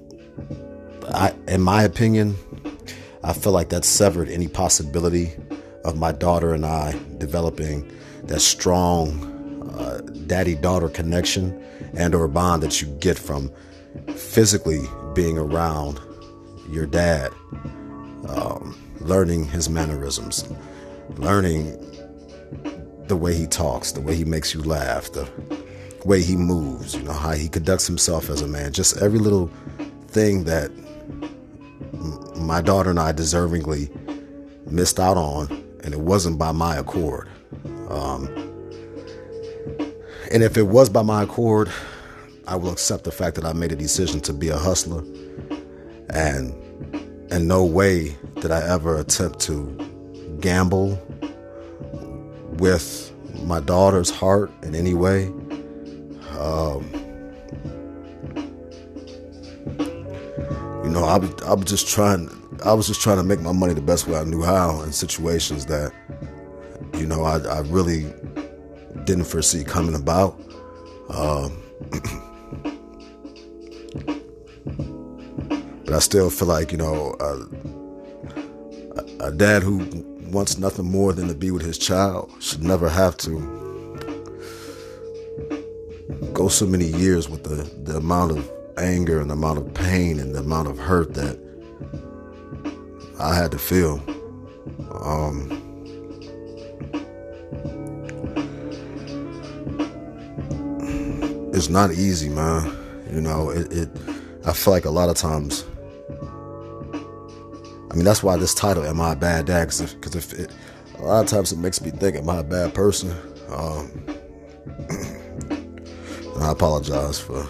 I, 1.14 1.34
in 1.48 1.62
my 1.62 1.84
opinion, 1.84 2.36
I 3.24 3.34
feel 3.34 3.52
like 3.52 3.70
that 3.70 3.86
severed 3.86 4.30
any 4.30 4.48
possibility 4.48 5.32
of 5.84 5.98
my 5.98 6.12
daughter 6.12 6.54
and 6.54 6.66
I 6.66 6.98
developing 7.18 7.92
that 8.24 8.40
strong 8.40 9.72
uh, 9.78 10.02
daddy-daughter 10.28 10.90
connection 10.90 11.62
and 11.94 12.16
or 12.16 12.28
bond 12.28 12.64
that 12.64 12.82
you 12.82 12.88
get 13.00 13.18
from 13.18 13.52
physically 14.16 14.82
being 15.14 15.38
around 15.38 16.00
your 16.70 16.86
dad, 16.86 17.32
um, 18.30 18.78
learning 19.02 19.46
his 19.46 19.70
mannerisms, 19.70 20.46
learning 21.18 21.78
the 23.12 23.18
way 23.18 23.36
he 23.36 23.46
talks, 23.46 23.92
the 23.92 24.00
way 24.00 24.16
he 24.16 24.24
makes 24.24 24.54
you 24.54 24.64
laugh, 24.64 25.12
the 25.12 25.30
way 26.06 26.22
he 26.22 26.38
moves, 26.38 26.96
you 26.96 27.04
know, 27.04 27.12
how 27.12 27.32
he 27.32 27.50
conducts 27.50 27.86
himself 27.86 28.30
as 28.30 28.42
a 28.42 28.48
man, 28.48 28.72
just 28.72 28.96
every 29.02 29.20
little 29.20 29.52
thing 30.08 30.46
that 30.46 30.72
my 32.38 32.62
daughter 32.62 32.90
and 32.90 32.98
I 32.98 33.12
deservingly 33.12 33.90
missed 34.66 34.98
out 34.98 35.18
on, 35.18 35.50
and 35.84 35.94
it 35.94 36.00
wasn't 36.00 36.40
by 36.40 36.54
my 36.54 36.78
accord. 36.78 37.28
Um, 37.90 38.30
and 40.32 40.42
if 40.42 40.56
it 40.56 40.64
was 40.64 40.88
by 40.88 41.02
my 41.02 41.24
accord, 41.24 41.70
I 42.48 42.56
will 42.56 42.72
accept 42.72 43.04
the 43.04 43.12
fact 43.12 43.36
that 43.36 43.44
I 43.44 43.52
made 43.52 43.74
a 43.74 43.76
decision 43.76 44.22
to 44.22 44.32
be 44.32 44.48
a 44.48 44.58
hustler, 44.58 45.04
and 46.10 46.56
in 47.30 47.46
no 47.46 47.66
way 47.66 48.16
did 48.40 48.52
I 48.52 48.66
ever 48.70 48.98
attempt 48.98 49.42
to 49.42 50.38
gamble 50.40 50.98
with 52.58 53.12
my 53.44 53.60
daughter's 53.60 54.10
heart 54.10 54.52
in 54.64 54.76
any 54.76 54.94
way. 54.94 55.28
Um, 56.40 56.90
you 60.84 60.90
know, 60.90 61.06
I 61.06 61.18
was, 61.18 61.32
I 61.44 61.54
was 61.54 61.66
just 61.66 61.88
trying. 61.88 62.30
I 62.64 62.74
was 62.74 62.88
just 62.88 63.02
trying 63.02 63.18
to 63.18 63.24
make 63.24 63.42
my 63.42 63.52
money 63.52 63.74
the 63.74 63.82
best 63.82 64.08
way 64.08 64.20
I 64.20 64.24
knew 64.24 64.44
how 64.44 64.82
in 64.82 64.92
situations 64.92 65.66
that, 65.66 65.92
you 66.94 67.08
know, 67.08 67.24
I, 67.24 67.40
I 67.40 67.62
really 67.62 68.14
didn't 69.06 69.26
foresee 69.26 69.64
coming 69.64 69.96
about. 69.96 70.40
Um, 71.10 71.60
but 75.86 75.96
I 75.96 76.00
still 76.00 76.30
feel 76.30 76.50
like, 76.50 76.72
you 76.72 76.78
know, 76.78 77.16
a 79.20 79.32
dad 79.32 79.64
who 79.64 79.80
wants 80.32 80.58
nothing 80.58 80.86
more 80.86 81.14
than 81.14 81.28
to 81.28 81.36
be 81.36 81.52
with 81.52 81.64
his 81.64 81.78
child 81.78 82.32
should 82.40 82.64
never 82.64 82.90
have 82.90 83.18
to 83.18 83.40
go 86.34 86.48
so 86.48 86.66
many 86.66 86.86
years 86.86 87.30
with 87.30 87.44
the, 87.44 87.64
the 87.84 87.98
amount 87.98 88.32
of 88.32 88.52
anger 88.78 89.20
and 89.20 89.30
the 89.30 89.34
amount 89.34 89.60
of 89.60 89.74
pain 89.74 90.20
and 90.20 90.34
the 90.34 90.40
amount 90.40 90.68
of 90.68 90.78
hurt 90.78 91.14
that 91.14 91.38
I 93.20 93.36
had 93.36 93.52
to 93.52 93.60
feel. 93.60 94.02
Um, 95.02 95.58
it's 101.54 101.70
not 101.70 101.92
easy, 101.92 102.30
man. 102.30 102.76
You 103.12 103.22
know, 103.22 103.50
it, 103.50 103.72
it 103.72 103.90
I 104.46 104.54
feel 104.54 104.74
like 104.74 104.86
a 104.86 104.90
lot 104.90 105.10
of 105.10 105.16
times 105.16 105.66
I 107.92 107.94
mean, 107.94 108.06
that's 108.06 108.24
why 108.24 108.38
this 108.38 108.54
title, 108.54 108.86
Am 108.86 109.02
I 109.02 109.12
a 109.12 109.16
Bad 109.18 109.48
Dad? 109.48 109.66
Because 109.66 109.82
if, 110.16 110.16
if 110.16 110.40
it, 110.40 110.52
a 110.98 111.02
lot 111.02 111.24
of 111.26 111.30
times 111.30 111.52
it 111.52 111.60
makes 111.60 111.82
me 111.82 111.92
think, 111.92 112.16
Am 112.16 112.30
I 112.30 112.38
a 112.38 112.44
bad 112.44 112.74
person? 112.74 113.12
Um, 113.50 113.92
I 116.42 116.52
apologize 116.52 117.20
for. 117.20 117.46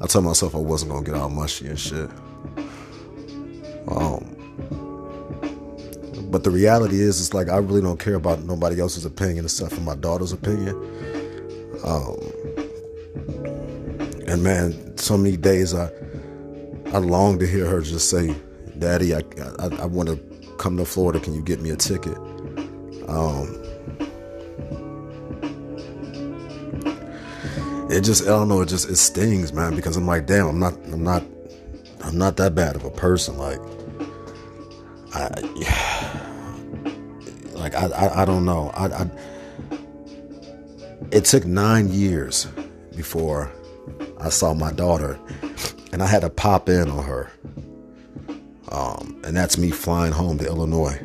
I 0.00 0.06
told 0.06 0.26
myself 0.26 0.54
I 0.54 0.58
wasn't 0.58 0.92
going 0.92 1.04
to 1.04 1.10
get 1.10 1.20
all 1.20 1.28
mushy 1.28 1.66
and 1.66 1.78
shit. 1.78 2.08
Um, 3.88 4.32
but 6.30 6.44
the 6.44 6.50
reality 6.50 7.00
is, 7.00 7.20
it's 7.20 7.34
like 7.34 7.48
I 7.48 7.56
really 7.56 7.80
don't 7.80 7.98
care 7.98 8.14
about 8.14 8.44
nobody 8.44 8.80
else's 8.80 9.04
opinion 9.04 9.44
except 9.44 9.72
for 9.72 9.80
my 9.80 9.96
daughter's 9.96 10.32
opinion. 10.32 10.76
Um, 11.84 12.16
and 14.28 14.42
man, 14.42 14.96
so 14.96 15.16
many 15.16 15.36
days 15.36 15.74
I 15.74 15.90
I 16.92 16.98
long 16.98 17.40
to 17.40 17.46
hear 17.46 17.66
her 17.66 17.80
just 17.80 18.08
say, 18.08 18.34
Daddy, 18.78 19.14
I, 19.14 19.22
I, 19.58 19.66
I 19.82 19.86
want 19.86 20.08
to 20.08 20.16
come 20.58 20.76
to 20.76 20.84
Florida. 20.84 21.20
Can 21.20 21.34
you 21.34 21.42
get 21.42 21.60
me 21.60 21.70
a 21.70 21.76
ticket? 21.76 22.16
Um, 23.08 23.62
it 27.90 28.02
just, 28.02 28.24
I 28.24 28.30
don't 28.30 28.48
know. 28.48 28.60
It 28.62 28.68
just, 28.68 28.88
it 28.88 28.96
stings, 28.96 29.52
man, 29.52 29.76
because 29.76 29.96
I'm 29.96 30.06
like, 30.06 30.26
damn, 30.26 30.46
I'm 30.46 30.58
not, 30.58 30.74
I'm 30.92 31.04
not, 31.04 31.22
I'm 32.04 32.18
not 32.18 32.36
that 32.36 32.54
bad 32.54 32.76
of 32.76 32.84
a 32.84 32.90
person. 32.90 33.38
Like, 33.38 33.60
I, 35.14 36.22
Like 37.56 37.74
I, 37.74 37.86
I, 37.86 38.22
I 38.22 38.24
don't 38.24 38.44
know. 38.44 38.70
I, 38.74 38.86
I, 38.86 39.10
it 41.10 41.24
took 41.24 41.44
nine 41.44 41.88
years 41.90 42.46
before 42.94 43.50
I 44.20 44.28
saw 44.28 44.54
my 44.54 44.72
daughter, 44.72 45.18
and 45.92 46.02
I 46.02 46.06
had 46.06 46.20
to 46.20 46.30
pop 46.30 46.68
in 46.68 46.88
on 46.88 47.02
her. 47.02 47.30
Um, 48.76 49.18
and 49.24 49.34
that's 49.34 49.56
me 49.56 49.70
flying 49.70 50.12
home 50.12 50.36
to 50.36 50.46
Illinois. 50.46 51.00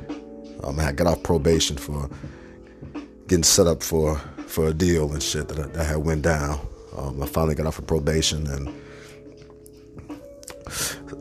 Um, 0.62 0.78
I 0.78 0.92
got 0.92 1.08
off 1.08 1.24
probation 1.24 1.78
for 1.78 2.10
getting 3.28 3.44
set 3.44 3.66
up 3.66 3.82
for 3.82 4.18
for 4.46 4.68
a 4.68 4.74
deal 4.74 5.14
and 5.14 5.24
shit 5.24 5.48
that, 5.48 5.74
that 5.74 5.86
had 5.86 6.00
went 6.00 6.22
down. 6.22 6.60
Um, 6.98 7.24
I 7.24 7.26
finally 7.26 7.56
got 7.56 7.66
off 7.68 7.80
of 7.80 7.88
probation 7.88 8.46
and 8.48 8.68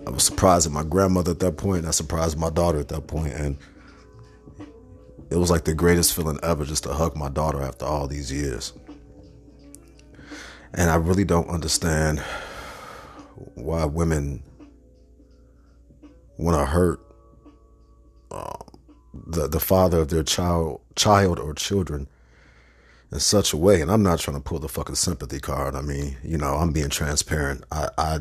I 0.04 0.10
was 0.10 0.24
surprised 0.24 0.66
at 0.66 0.72
my 0.72 0.82
grandmother 0.82 1.30
at 1.30 1.38
that 1.38 1.56
point. 1.56 1.86
I 1.86 1.92
surprised 1.92 2.36
my 2.36 2.50
daughter 2.50 2.80
at 2.80 2.88
that 2.88 3.06
point, 3.06 3.32
and 3.32 3.56
it 5.30 5.36
was 5.36 5.50
like 5.50 5.64
the 5.64 5.74
greatest 5.74 6.14
feeling 6.14 6.40
ever 6.42 6.64
just 6.64 6.82
to 6.82 6.92
hug 6.92 7.16
my 7.16 7.28
daughter 7.28 7.62
after 7.62 7.84
all 7.84 8.08
these 8.08 8.32
years. 8.32 8.72
And 10.74 10.90
I 10.90 10.96
really 10.96 11.24
don't 11.24 11.48
understand 11.48 12.18
why 13.54 13.84
women 13.84 14.42
want 16.40 16.58
to 16.58 16.66
hurt 16.66 17.00
uh, 18.30 18.56
the 19.14 19.48
the 19.48 19.60
father 19.60 19.98
of 19.98 20.08
their 20.08 20.22
child 20.22 20.80
child 20.96 21.38
or 21.38 21.54
children 21.54 22.08
in 23.12 23.20
such 23.20 23.52
a 23.52 23.56
way. 23.56 23.80
And 23.80 23.90
I'm 23.90 24.02
not 24.02 24.18
trying 24.18 24.36
to 24.36 24.42
pull 24.42 24.58
the 24.58 24.68
fucking 24.68 24.94
sympathy 24.94 25.40
card. 25.40 25.74
I 25.74 25.82
mean, 25.82 26.16
you 26.22 26.38
know, 26.38 26.54
I'm 26.54 26.72
being 26.72 26.90
transparent. 26.90 27.64
I 27.70 27.88
I 27.98 28.18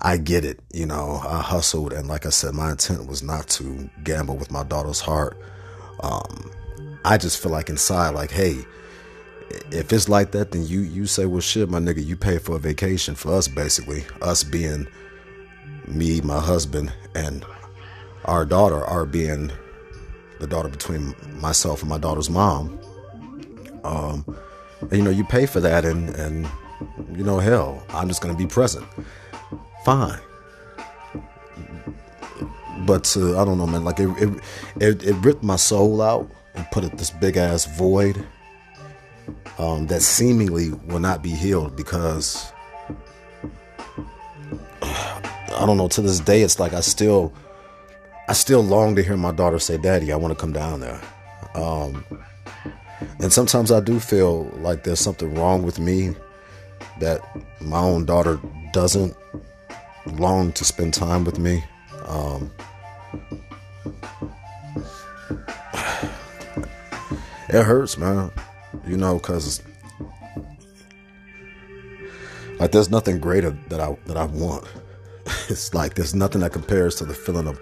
I 0.00 0.16
get 0.18 0.44
it. 0.44 0.60
You 0.72 0.86
know, 0.86 1.20
I 1.24 1.40
hustled, 1.40 1.92
and 1.92 2.08
like 2.08 2.26
I 2.26 2.30
said, 2.30 2.54
my 2.54 2.72
intent 2.72 3.06
was 3.06 3.22
not 3.22 3.48
to 3.48 3.88
gamble 4.02 4.36
with 4.36 4.50
my 4.50 4.62
daughter's 4.62 5.00
heart. 5.00 5.38
Um, 6.00 6.50
I 7.04 7.16
just 7.18 7.42
feel 7.42 7.52
like 7.52 7.68
inside, 7.68 8.10
like, 8.10 8.30
hey, 8.30 8.64
if 9.70 9.92
it's 9.92 10.08
like 10.08 10.32
that, 10.32 10.52
then 10.52 10.66
you 10.66 10.80
you 10.80 11.06
say, 11.06 11.26
well, 11.26 11.40
shit, 11.40 11.70
my 11.70 11.78
nigga, 11.78 12.04
you 12.04 12.16
pay 12.16 12.38
for 12.38 12.56
a 12.56 12.58
vacation 12.58 13.14
for 13.14 13.32
us, 13.34 13.48
basically. 13.48 14.04
Us 14.20 14.44
being 14.44 14.86
me, 15.94 16.20
my 16.20 16.40
husband, 16.40 16.92
and 17.14 17.44
our 18.24 18.44
daughter, 18.44 18.84
our 18.84 19.06
being 19.06 19.52
the 20.40 20.46
daughter 20.46 20.68
between 20.68 21.14
myself 21.40 21.80
and 21.80 21.88
my 21.88 21.98
daughter's 21.98 22.28
mom. 22.28 22.78
Um, 23.84 24.24
and 24.80 24.92
you 24.92 25.02
know, 25.02 25.10
you 25.10 25.24
pay 25.24 25.46
for 25.46 25.60
that, 25.60 25.84
and 25.84 26.10
and 26.10 26.48
you 27.14 27.24
know, 27.24 27.38
hell, 27.38 27.82
I'm 27.90 28.08
just 28.08 28.20
gonna 28.20 28.34
be 28.34 28.46
present 28.46 28.86
fine. 29.84 30.18
But 32.86 33.14
uh, 33.16 33.40
I 33.40 33.44
don't 33.44 33.58
know, 33.58 33.66
man. 33.66 33.84
Like 33.84 34.00
it, 34.00 34.08
it, 34.18 34.40
it, 34.80 35.02
it, 35.04 35.14
ripped 35.16 35.42
my 35.42 35.56
soul 35.56 36.02
out 36.02 36.28
and 36.54 36.66
put 36.72 36.84
it 36.84 36.98
this 36.98 37.10
big 37.10 37.36
ass 37.36 37.66
void 37.66 38.26
um, 39.58 39.86
that 39.86 40.02
seemingly 40.02 40.70
will 40.70 40.98
not 40.98 41.22
be 41.22 41.30
healed 41.30 41.76
because 41.76 42.52
I 45.54 45.66
don't 45.66 45.76
know. 45.76 45.88
To 45.88 46.02
this 46.02 46.20
day, 46.20 46.42
it's 46.42 46.58
like 46.58 46.72
I 46.72 46.80
still, 46.80 47.32
I 48.28 48.32
still 48.32 48.62
long 48.62 48.96
to 48.96 49.02
hear 49.02 49.16
my 49.16 49.32
daughter 49.32 49.58
say, 49.58 49.76
"Daddy, 49.76 50.12
I 50.12 50.16
want 50.16 50.32
to 50.32 50.40
come 50.40 50.52
down 50.52 50.80
there." 50.80 51.00
Um, 51.54 52.04
and 53.20 53.32
sometimes 53.32 53.70
I 53.70 53.80
do 53.80 54.00
feel 54.00 54.44
like 54.58 54.84
there's 54.84 55.00
something 55.00 55.34
wrong 55.34 55.62
with 55.62 55.78
me 55.78 56.16
that 57.00 57.20
my 57.60 57.78
own 57.78 58.04
daughter 58.04 58.40
doesn't 58.72 59.16
long 60.06 60.52
to 60.52 60.64
spend 60.64 60.94
time 60.94 61.24
with 61.24 61.38
me. 61.38 61.64
Um, 62.06 62.50
it 67.48 67.62
hurts, 67.62 67.96
man. 67.96 68.30
You 68.86 68.96
know, 68.96 69.18
cause 69.18 69.62
like 72.58 72.72
there's 72.72 72.90
nothing 72.90 73.20
greater 73.20 73.50
that 73.68 73.80
I 73.80 73.96
that 74.06 74.16
I 74.16 74.24
want. 74.24 74.64
It's 75.48 75.74
like 75.74 75.94
there's 75.94 76.14
nothing 76.14 76.40
that 76.40 76.52
compares 76.52 76.94
to 76.96 77.04
the 77.04 77.14
feeling 77.14 77.46
of 77.46 77.60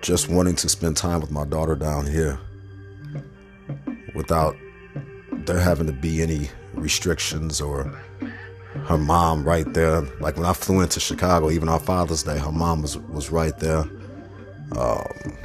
just 0.00 0.28
wanting 0.28 0.56
to 0.56 0.68
spend 0.68 0.96
time 0.96 1.20
with 1.20 1.30
my 1.30 1.44
daughter 1.44 1.74
down 1.74 2.06
here 2.06 2.38
without 4.14 4.56
there 5.32 5.58
having 5.58 5.86
to 5.86 5.92
be 5.92 6.22
any 6.22 6.50
restrictions 6.74 7.60
or 7.60 7.84
her 8.86 8.98
mom 8.98 9.44
right 9.44 9.72
there. 9.74 10.02
Like 10.20 10.36
when 10.36 10.46
I 10.46 10.52
flew 10.52 10.80
into 10.80 11.00
Chicago, 11.00 11.50
even 11.50 11.68
on 11.68 11.80
Father's 11.80 12.22
Day, 12.22 12.38
her 12.38 12.52
mom 12.52 12.82
was 12.82 12.96
was 12.96 13.30
right 13.30 13.56
there. 13.58 13.84
Um, 14.76 15.36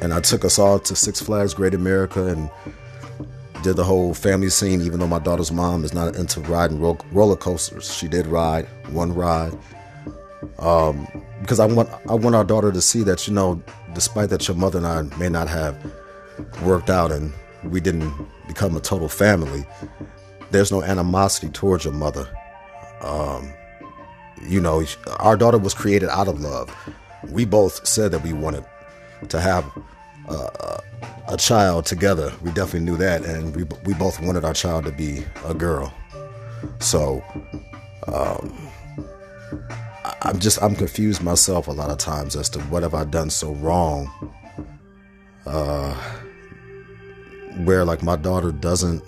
and 0.00 0.14
I 0.14 0.20
took 0.20 0.44
us 0.44 0.58
all 0.58 0.78
to 0.78 0.96
Six 0.96 1.20
Flags 1.20 1.54
Great 1.54 1.74
America 1.74 2.26
and 2.26 2.50
did 3.62 3.76
the 3.76 3.84
whole 3.84 4.14
family 4.14 4.48
scene. 4.48 4.80
Even 4.80 5.00
though 5.00 5.06
my 5.06 5.18
daughter's 5.18 5.52
mom 5.52 5.84
is 5.84 5.92
not 5.92 6.16
into 6.16 6.40
riding 6.40 6.80
ro- 6.80 6.98
roller 7.12 7.36
coasters, 7.36 7.92
she 7.92 8.08
did 8.08 8.26
ride 8.26 8.66
one 8.90 9.14
ride. 9.14 9.56
Um, 10.58 11.06
because 11.40 11.60
I 11.60 11.66
want 11.66 11.88
I 12.08 12.14
want 12.14 12.34
our 12.34 12.44
daughter 12.44 12.72
to 12.72 12.80
see 12.80 13.02
that 13.04 13.26
you 13.26 13.34
know, 13.34 13.62
despite 13.94 14.30
that 14.30 14.48
your 14.48 14.56
mother 14.56 14.78
and 14.78 14.86
I 14.86 15.02
may 15.18 15.28
not 15.28 15.48
have 15.48 15.76
worked 16.62 16.90
out 16.90 17.12
and 17.12 17.32
we 17.64 17.80
didn't 17.80 18.12
become 18.48 18.76
a 18.76 18.80
total 18.80 19.08
family, 19.08 19.66
there's 20.50 20.72
no 20.72 20.82
animosity 20.82 21.48
towards 21.48 21.84
your 21.84 21.94
mother. 21.94 22.28
Um, 23.02 23.52
you 24.42 24.60
know, 24.60 24.84
our 25.18 25.36
daughter 25.36 25.58
was 25.58 25.74
created 25.74 26.08
out 26.08 26.28
of 26.28 26.40
love. 26.40 26.74
We 27.30 27.44
both 27.44 27.86
said 27.86 28.12
that 28.12 28.22
we 28.22 28.32
wanted 28.32 28.64
to 29.28 29.40
have 29.40 29.64
a 31.28 31.36
child 31.36 31.86
together. 31.86 32.32
We 32.42 32.50
definitely 32.52 32.80
knew 32.80 32.96
that, 32.98 33.24
and 33.24 33.54
we 33.54 33.64
we 33.84 33.94
both 33.94 34.20
wanted 34.20 34.44
our 34.44 34.54
child 34.54 34.84
to 34.84 34.92
be 34.92 35.24
a 35.44 35.54
girl. 35.54 35.92
So, 36.78 37.22
um, 38.08 38.55
I'm 40.22 40.38
just 40.38 40.62
I'm 40.62 40.74
confused 40.74 41.22
myself 41.22 41.68
a 41.68 41.72
lot 41.72 41.90
of 41.90 41.98
times 41.98 42.36
as 42.36 42.48
to 42.50 42.60
what 42.62 42.82
have 42.82 42.94
I 42.94 43.04
done 43.04 43.30
so 43.30 43.52
wrong. 43.52 44.10
Uh, 45.44 45.94
where 47.64 47.84
like 47.84 48.02
my 48.02 48.16
daughter 48.16 48.52
doesn't 48.52 49.02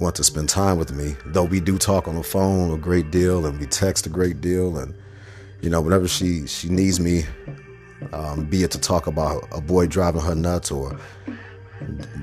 want 0.00 0.14
to 0.16 0.24
spend 0.24 0.48
time 0.48 0.78
with 0.78 0.92
me. 0.92 1.16
Though 1.26 1.44
we 1.44 1.60
do 1.60 1.78
talk 1.78 2.06
on 2.06 2.14
the 2.14 2.22
phone 2.22 2.72
a 2.72 2.78
great 2.78 3.10
deal 3.10 3.46
and 3.46 3.58
we 3.58 3.66
text 3.66 4.06
a 4.06 4.10
great 4.10 4.40
deal, 4.40 4.76
and 4.78 4.94
you 5.60 5.70
know, 5.70 5.80
whenever 5.80 6.06
she 6.06 6.46
she 6.46 6.68
needs 6.68 7.00
me, 7.00 7.24
um, 8.12 8.44
be 8.44 8.62
it 8.62 8.70
to 8.72 8.80
talk 8.80 9.06
about 9.06 9.46
a 9.52 9.60
boy 9.60 9.86
driving 9.86 10.22
her 10.22 10.34
nuts 10.34 10.70
or 10.70 10.98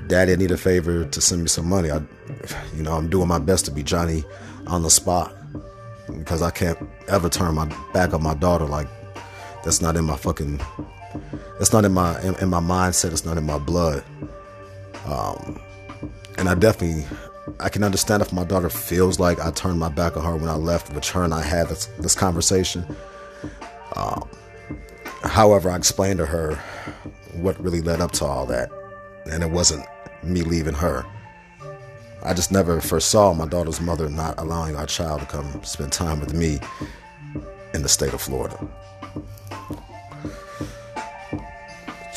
daddy, 0.07 0.33
I 0.33 0.35
need 0.35 0.51
a 0.51 0.57
favor 0.57 1.05
to 1.05 1.21
send 1.21 1.41
me 1.41 1.47
some 1.47 1.67
money. 1.67 1.91
I, 1.91 2.01
you 2.75 2.83
know, 2.83 2.93
I'm 2.93 3.09
doing 3.09 3.27
my 3.27 3.39
best 3.39 3.65
to 3.65 3.71
be 3.71 3.83
Johnny 3.83 4.23
on 4.67 4.83
the 4.83 4.89
spot 4.89 5.35
because 6.19 6.41
I 6.41 6.51
can't 6.51 6.77
ever 7.07 7.29
turn 7.29 7.55
my 7.55 7.65
back 7.93 8.13
on 8.13 8.23
my 8.23 8.33
daughter. 8.33 8.65
Like 8.65 8.87
that's 9.63 9.81
not 9.81 9.95
in 9.95 10.05
my 10.05 10.17
fucking. 10.17 10.61
That's 11.57 11.73
not 11.73 11.85
in 11.85 11.93
my 11.93 12.21
in, 12.21 12.35
in 12.35 12.49
my 12.49 12.59
mindset. 12.59 13.11
It's 13.11 13.25
not 13.25 13.37
in 13.37 13.45
my 13.45 13.57
blood. 13.57 14.03
Um, 15.05 15.59
and 16.37 16.47
I 16.47 16.55
definitely 16.55 17.05
I 17.59 17.69
can 17.69 17.83
understand 17.83 18.21
if 18.21 18.31
my 18.31 18.43
daughter 18.43 18.69
feels 18.69 19.19
like 19.19 19.39
I 19.39 19.51
turned 19.51 19.79
my 19.79 19.89
back 19.89 20.15
on 20.15 20.23
her 20.23 20.35
when 20.35 20.49
I 20.49 20.55
left, 20.55 20.93
which 20.93 21.11
her 21.11 21.23
and 21.23 21.33
I 21.33 21.41
had 21.41 21.67
this, 21.67 21.87
this 21.99 22.15
conversation. 22.15 22.85
Um, 23.95 24.29
however, 25.23 25.69
I 25.69 25.75
explained 25.75 26.19
to 26.19 26.25
her 26.25 26.55
what 27.33 27.59
really 27.59 27.81
led 27.81 28.01
up 28.01 28.11
to 28.13 28.25
all 28.25 28.45
that, 28.47 28.69
and 29.25 29.43
it 29.43 29.49
wasn't 29.49 29.85
me 30.23 30.41
leaving 30.41 30.75
her. 30.75 31.05
I 32.23 32.33
just 32.33 32.51
never 32.51 32.79
foresaw 32.81 33.33
my 33.33 33.47
daughter's 33.47 33.81
mother 33.81 34.09
not 34.09 34.39
allowing 34.39 34.75
our 34.75 34.85
child 34.85 35.21
to 35.21 35.25
come 35.25 35.63
spend 35.63 35.91
time 35.91 36.19
with 36.19 36.33
me 36.33 36.59
in 37.73 37.81
the 37.81 37.89
state 37.89 38.13
of 38.13 38.21
Florida. 38.21 38.57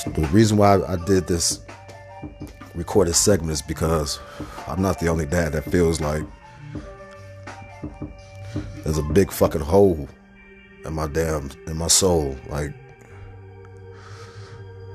The 0.06 0.28
reason 0.32 0.58
why 0.58 0.82
I 0.82 0.96
did 1.06 1.26
this 1.26 1.60
recorded 2.74 3.14
segments 3.14 3.62
because 3.62 4.18
I'm 4.66 4.82
not 4.82 5.00
the 5.00 5.08
only 5.08 5.24
dad 5.26 5.52
that 5.52 5.64
feels 5.64 6.00
like 6.00 6.22
there's 8.82 8.98
a 8.98 9.02
big 9.02 9.32
fucking 9.32 9.62
hole 9.62 10.08
in 10.84 10.92
my 10.92 11.06
damn 11.06 11.50
in 11.66 11.76
my 11.76 11.88
soul. 11.88 12.36
Like 12.48 12.72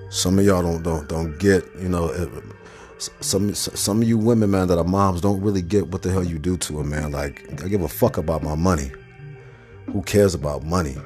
some 0.09 0.37
of 0.37 0.45
y'all 0.45 0.61
don't 0.61 0.83
don't 0.83 1.09
don't 1.09 1.37
get, 1.39 1.65
you 1.79 1.89
know, 1.89 2.09
it, 2.09 2.29
some 2.99 3.53
some 3.53 4.01
of 4.01 4.07
you 4.07 4.17
women, 4.17 4.51
man, 4.51 4.67
that 4.67 4.77
are 4.77 4.83
moms 4.83 5.21
don't 5.21 5.41
really 5.41 5.61
get 5.61 5.87
what 5.87 6.01
the 6.01 6.11
hell 6.11 6.23
you 6.23 6.37
do 6.37 6.57
to 6.57 6.73
them, 6.73 6.89
man. 6.89 7.11
Like 7.11 7.61
I 7.63 7.67
give 7.67 7.81
a 7.81 7.87
fuck 7.87 8.17
about 8.17 8.43
my 8.43 8.55
money. 8.55 8.91
Who 9.87 10.01
cares 10.03 10.33
about 10.33 10.63
money? 10.63 10.97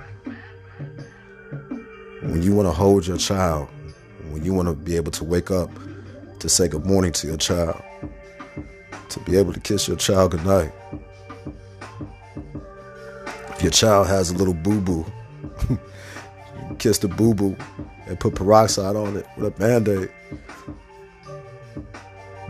When 2.21 2.41
you 2.41 2.55
want 2.55 2.67
to 2.67 2.71
hold 2.71 3.05
your 3.05 3.17
child, 3.17 3.69
when 4.31 4.43
you 4.43 4.53
want 4.53 4.67
to 4.69 4.75
be 4.75 4.95
able 4.95 5.11
to 5.11 5.23
wake 5.23 5.51
up 5.51 5.69
to 6.39 6.49
say 6.49 6.67
good 6.67 6.85
morning 6.85 7.11
to 7.13 7.27
your 7.27 7.37
child, 7.37 7.81
to 9.09 9.19
be 9.21 9.37
able 9.37 9.53
to 9.53 9.59
kiss 9.59 9.87
your 9.87 9.97
child 9.97 10.31
goodnight. 10.31 10.71
If 13.49 13.61
your 13.61 13.71
child 13.71 14.07
has 14.07 14.31
a 14.31 14.35
little 14.35 14.53
boo 14.53 14.81
boo, 14.81 15.05
kiss 16.79 16.97
the 16.97 17.07
boo 17.07 17.33
boo 17.33 17.55
and 18.07 18.19
put 18.19 18.35
peroxide 18.35 18.95
on 18.95 19.17
it 19.17 19.27
with 19.37 19.47
a 19.47 19.51
band-aid. 19.51 20.09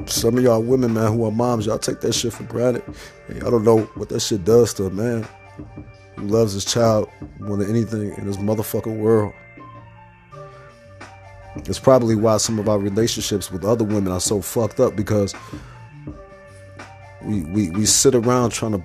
Some 0.05 0.37
of 0.37 0.43
y'all 0.43 0.61
women, 0.61 0.93
man, 0.93 1.13
who 1.13 1.25
are 1.25 1.31
moms, 1.31 1.65
y'all 1.65 1.77
take 1.77 2.01
that 2.01 2.13
shit 2.13 2.33
for 2.33 2.43
granted. 2.43 2.83
And 3.27 3.41
y'all 3.41 3.51
don't 3.51 3.63
know 3.63 3.81
what 3.95 4.09
that 4.09 4.21
shit 4.21 4.43
does 4.43 4.73
to 4.75 4.85
a 4.85 4.89
man 4.89 5.27
who 6.15 6.23
loves 6.27 6.53
his 6.53 6.65
child 6.65 7.09
more 7.39 7.57
than 7.57 7.69
anything 7.69 8.13
in 8.15 8.25
this 8.25 8.37
motherfucking 8.37 8.97
world. 8.97 9.33
It's 11.55 11.79
probably 11.79 12.15
why 12.15 12.37
some 12.37 12.57
of 12.57 12.67
our 12.67 12.79
relationships 12.79 13.51
with 13.51 13.63
other 13.63 13.83
women 13.83 14.11
are 14.11 14.19
so 14.19 14.41
fucked 14.41 14.79
up 14.79 14.95
because 14.95 15.35
we, 17.21 17.41
we, 17.41 17.69
we 17.69 17.85
sit 17.85 18.15
around 18.15 18.49
trying 18.51 18.73
to 18.73 18.83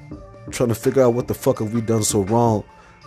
trying 0.50 0.68
to 0.68 0.74
figure 0.74 1.02
out 1.02 1.12
what 1.12 1.28
the 1.28 1.34
fuck 1.34 1.58
have 1.58 1.74
we 1.74 1.80
done 1.80 2.02
so 2.02 2.22
wrong 2.22 2.64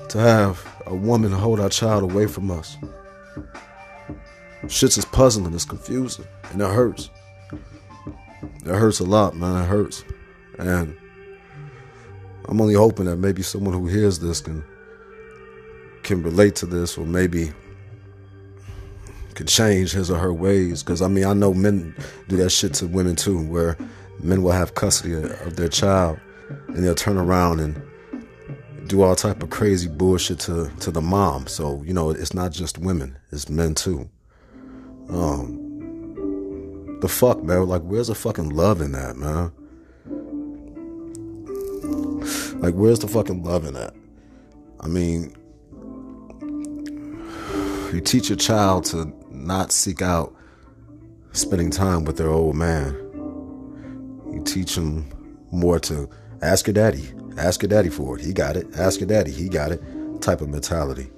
to 0.10 0.20
have 0.20 0.64
a 0.86 0.94
woman 0.96 1.32
hold 1.32 1.60
our 1.60 1.70
child 1.70 2.04
away 2.04 2.28
from 2.28 2.52
us. 2.52 2.78
Shit's 4.68 4.98
is 4.98 5.06
puzzling, 5.06 5.54
it's 5.54 5.66
confusing, 5.66 6.26
and 6.52 6.62
it 6.62 6.70
hurts. 6.70 7.10
It 8.44 8.76
hurts 8.76 9.00
a 9.00 9.04
lot, 9.04 9.36
man. 9.36 9.64
It 9.64 9.68
hurts. 9.68 10.04
And 10.58 10.96
I'm 12.46 12.60
only 12.60 12.74
hoping 12.74 13.06
that 13.06 13.18
maybe 13.18 13.42
someone 13.44 13.74
who 13.74 13.88
hears 13.88 14.20
this 14.20 14.42
can 14.42 14.64
can 16.04 16.24
relate 16.24 16.56
to 16.56 16.66
this 16.66 16.98
or 16.98 17.06
maybe 17.06 17.52
can 19.36 19.46
change 19.48 19.92
his 19.92 20.10
or 20.10 20.18
her 20.18 20.34
ways. 20.34 20.84
Because 20.84 21.02
I 21.02 21.08
mean, 21.08 21.26
I 21.26 21.34
know 21.34 21.54
men 21.54 21.96
do 22.28 22.38
that 22.38 22.50
shit 22.50 22.74
to 22.76 22.88
women 22.88 23.16
too, 23.16 23.46
where 23.48 23.78
men 24.20 24.44
will 24.44 24.52
have 24.52 24.76
custody 24.76 25.14
of 25.14 25.56
their 25.56 25.70
child 25.70 26.20
and 26.68 26.84
they'll 26.84 26.96
turn 26.96 27.18
around 27.18 27.60
and 27.60 27.82
do 28.88 29.02
all 29.02 29.16
type 29.16 29.42
of 29.42 29.50
crazy 29.50 29.88
bullshit 29.88 30.40
to 30.40 30.70
to 30.80 30.92
the 30.92 31.02
mom. 31.02 31.48
So 31.48 31.82
you 31.84 31.94
know, 31.94 32.10
it's 32.10 32.34
not 32.34 32.52
just 32.52 32.78
women; 32.78 33.18
it's 33.32 33.50
men 33.50 33.76
too. 33.76 34.10
Um, 35.10 35.61
the 37.02 37.10
fuck, 37.10 37.44
man. 37.44 37.68
Like, 37.68 37.82
where's 37.82 38.08
the 38.08 38.16
fucking 38.16 38.50
love 38.50 38.80
in 38.82 38.94
that, 38.94 39.18
man? 39.18 39.52
Like, 42.62 42.76
where's 42.76 43.00
the 43.00 43.08
fucking 43.08 43.44
love 43.44 43.66
in 43.66 43.74
that? 43.74 43.94
I 44.80 44.88
mean, 44.88 45.36
you 47.94 48.02
teach 48.02 48.30
your 48.30 48.38
child 48.38 48.86
to 48.86 49.14
not 49.30 49.72
seek 49.72 50.02
out 50.02 50.34
spending 51.34 51.72
time 51.72 52.06
with 52.06 52.18
their 52.18 52.30
old 52.30 52.56
man. 52.56 52.94
You 54.32 54.44
teach 54.46 54.76
them 54.76 55.12
more 55.52 55.80
to 55.82 56.10
ask 56.42 56.68
your 56.68 56.74
daddy, 56.74 57.10
ask 57.38 57.62
your 57.62 57.70
daddy 57.70 57.90
for 57.90 58.18
it. 58.18 58.24
He 58.24 58.32
got 58.32 58.56
it. 58.56 58.68
Ask 58.76 59.00
your 59.00 59.08
daddy, 59.08 59.32
he 59.32 59.50
got 59.50 59.72
it. 59.72 59.82
Type 60.22 60.42
of 60.42 60.50
mentality. 60.50 61.10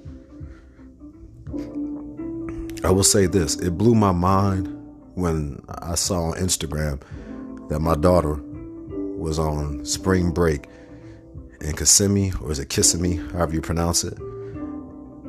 I 2.82 2.90
will 2.90 3.04
say 3.04 3.26
this 3.26 3.56
it 3.56 3.76
blew 3.78 3.94
my 3.94 4.12
mind 4.12 4.73
when 5.14 5.64
I 5.68 5.94
saw 5.94 6.30
on 6.30 6.34
Instagram 6.34 7.00
that 7.68 7.80
my 7.80 7.94
daughter 7.94 8.40
was 9.16 9.38
on 9.38 9.84
spring 9.84 10.32
break 10.32 10.66
in 11.60 11.74
Kissimmee, 11.76 12.32
or 12.42 12.50
is 12.52 12.58
it 12.58 12.68
Kissimmee, 12.68 13.16
however 13.32 13.54
you 13.54 13.60
pronounce 13.60 14.04
it. 14.04 14.18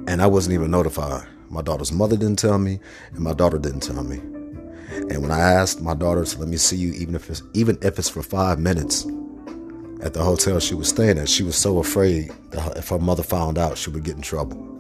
And 0.08 0.22
I 0.22 0.28
wasn't 0.28 0.54
even 0.54 0.72
notified. 0.72 1.28
My 1.50 1.62
daughter's 1.62 1.92
mother 1.92 2.18
didn't 2.18 2.40
tell 2.40 2.58
me, 2.58 2.80
and 3.12 3.20
my 3.20 3.34
daughter 3.34 3.58
didn't 3.58 3.82
tell 3.82 4.04
me. 4.04 4.18
And 4.18 5.22
when 5.22 5.32
I 5.32 5.40
asked 5.40 5.82
my 5.82 5.94
daughter 5.94 6.26
to 6.26 6.40
let 6.40 6.50
me 6.50 6.58
see 6.58 6.78
you, 6.78 6.94
even 6.94 7.16
if 7.16 7.30
it's 7.30 7.44
even 7.54 7.78
if 7.82 8.00
it's 8.00 8.10
for 8.10 8.24
five 8.24 8.60
minutes, 8.60 9.06
at 10.02 10.14
the 10.14 10.24
hotel 10.24 10.60
she 10.60 10.76
was 10.76 10.90
staying 10.90 11.18
at, 11.18 11.30
she 11.30 11.44
was 11.44 11.56
so 11.56 11.80
afraid 11.80 12.32
that 12.52 12.78
if 12.78 12.90
her 12.90 13.00
mother 13.00 13.24
found 13.24 13.58
out, 13.58 13.78
she 13.78 13.90
would 13.90 14.04
get 14.04 14.16
in 14.16 14.22
trouble. 14.22 14.75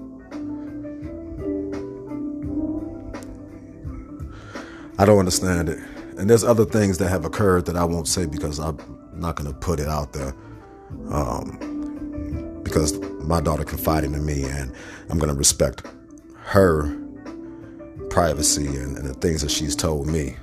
I 4.97 5.05
don't 5.05 5.19
understand 5.19 5.69
it. 5.69 5.79
And 6.17 6.29
there's 6.29 6.43
other 6.43 6.65
things 6.65 6.97
that 6.99 7.09
have 7.09 7.25
occurred 7.25 7.65
that 7.65 7.75
I 7.75 7.83
won't 7.83 8.07
say 8.07 8.25
because 8.25 8.59
I'm 8.59 8.77
not 9.13 9.35
going 9.35 9.51
to 9.51 9.57
put 9.57 9.79
it 9.79 9.87
out 9.87 10.13
there. 10.13 10.33
Um, 11.09 12.61
because 12.63 12.97
my 13.21 13.41
daughter 13.41 13.63
confided 13.63 14.13
in 14.13 14.25
me 14.25 14.43
and 14.43 14.73
I'm 15.09 15.19
going 15.19 15.31
to 15.31 15.37
respect 15.37 15.83
her 16.39 16.95
privacy 18.09 18.67
and, 18.67 18.97
and 18.97 19.07
the 19.07 19.13
things 19.13 19.41
that 19.41 19.51
she's 19.51 19.75
told 19.75 20.07
me. 20.07 20.37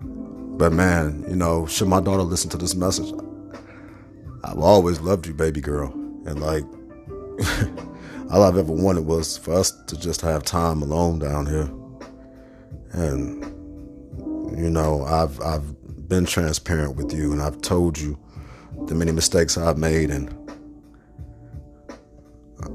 But 0.00 0.72
man, 0.72 1.24
you 1.28 1.36
know, 1.36 1.66
should 1.66 1.88
my 1.88 2.00
daughter 2.00 2.22
listen 2.22 2.50
to 2.50 2.56
this 2.56 2.74
message, 2.74 3.12
I've 4.44 4.58
always 4.58 5.00
loved 5.00 5.26
you, 5.26 5.34
baby 5.34 5.60
girl. 5.60 5.92
And 6.26 6.40
like, 6.40 6.64
all 8.30 8.42
I've 8.42 8.56
ever 8.56 8.72
wanted 8.72 9.06
was 9.06 9.36
for 9.36 9.54
us 9.54 9.70
to 9.86 9.98
just 9.98 10.20
have 10.20 10.42
time 10.42 10.82
alone 10.82 11.18
down 11.18 11.46
here. 11.46 11.70
And 12.96 13.44
you 14.58 14.70
know, 14.70 15.04
I've 15.04 15.40
I've 15.40 16.08
been 16.08 16.24
transparent 16.24 16.96
with 16.96 17.12
you, 17.12 17.32
and 17.32 17.42
I've 17.42 17.60
told 17.60 17.98
you 17.98 18.18
the 18.86 18.94
many 18.94 19.12
mistakes 19.12 19.58
I've 19.58 19.78
made, 19.78 20.10
and 20.10 20.32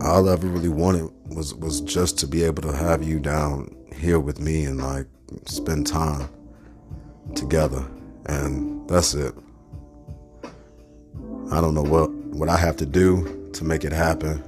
all 0.01 0.29
I 0.29 0.33
ever 0.33 0.47
really 0.47 0.69
wanted 0.69 1.09
was 1.35 1.55
was 1.55 1.81
just 1.81 2.19
to 2.19 2.27
be 2.27 2.43
able 2.43 2.61
to 2.63 2.75
have 2.75 3.03
you 3.03 3.19
down 3.19 3.75
here 3.95 4.19
with 4.19 4.39
me 4.39 4.65
and 4.65 4.79
like 4.81 5.07
spend 5.45 5.87
time 5.87 6.29
together, 7.35 7.83
and 8.27 8.87
that's 8.87 9.13
it. 9.13 9.33
I 11.51 11.59
don't 11.61 11.73
know 11.73 11.83
what 11.83 12.11
what 12.11 12.47
I 12.47 12.57
have 12.57 12.77
to 12.77 12.85
do 12.85 13.49
to 13.53 13.63
make 13.63 13.83
it 13.83 13.91
happen. 13.91 14.43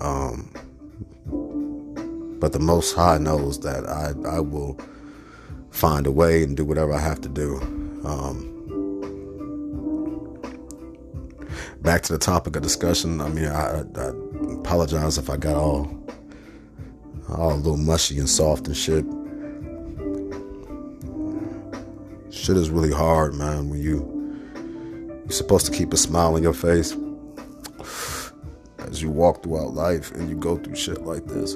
Um, 0.00 0.52
but 2.38 2.52
the 2.52 2.58
Most 2.58 2.94
High 2.94 3.18
knows 3.18 3.60
that 3.60 3.88
I 3.88 4.14
I 4.28 4.40
will 4.40 4.78
find 5.70 6.06
a 6.06 6.12
way 6.12 6.42
and 6.42 6.56
do 6.56 6.64
whatever 6.64 6.92
I 6.92 7.00
have 7.00 7.20
to 7.22 7.28
do. 7.28 7.56
Um, 8.04 8.54
back 11.82 12.02
to 12.02 12.12
the 12.12 12.18
topic 12.18 12.56
of 12.56 12.62
discussion. 12.62 13.20
I 13.20 13.28
mean, 13.28 13.46
I, 13.46 13.82
I 13.96 14.12
apologize 14.58 15.18
if 15.18 15.30
I 15.30 15.36
got 15.36 15.56
all 15.56 15.90
all 17.28 17.52
a 17.52 17.56
little 17.56 17.76
mushy 17.76 18.18
and 18.18 18.28
soft 18.28 18.66
and 18.66 18.76
shit. 18.76 19.04
Shit 22.30 22.56
is 22.56 22.70
really 22.70 22.92
hard, 22.92 23.34
man. 23.34 23.70
When 23.70 23.80
you 23.80 24.14
you're 25.24 25.30
supposed 25.30 25.66
to 25.66 25.72
keep 25.72 25.92
a 25.92 25.96
smile 25.96 26.34
on 26.34 26.42
your 26.42 26.54
face 26.54 26.96
as 28.78 29.02
you 29.02 29.10
walk 29.10 29.42
throughout 29.42 29.74
life 29.74 30.10
and 30.12 30.28
you 30.30 30.36
go 30.36 30.56
through 30.56 30.74
shit 30.74 31.02
like 31.02 31.26
this. 31.26 31.54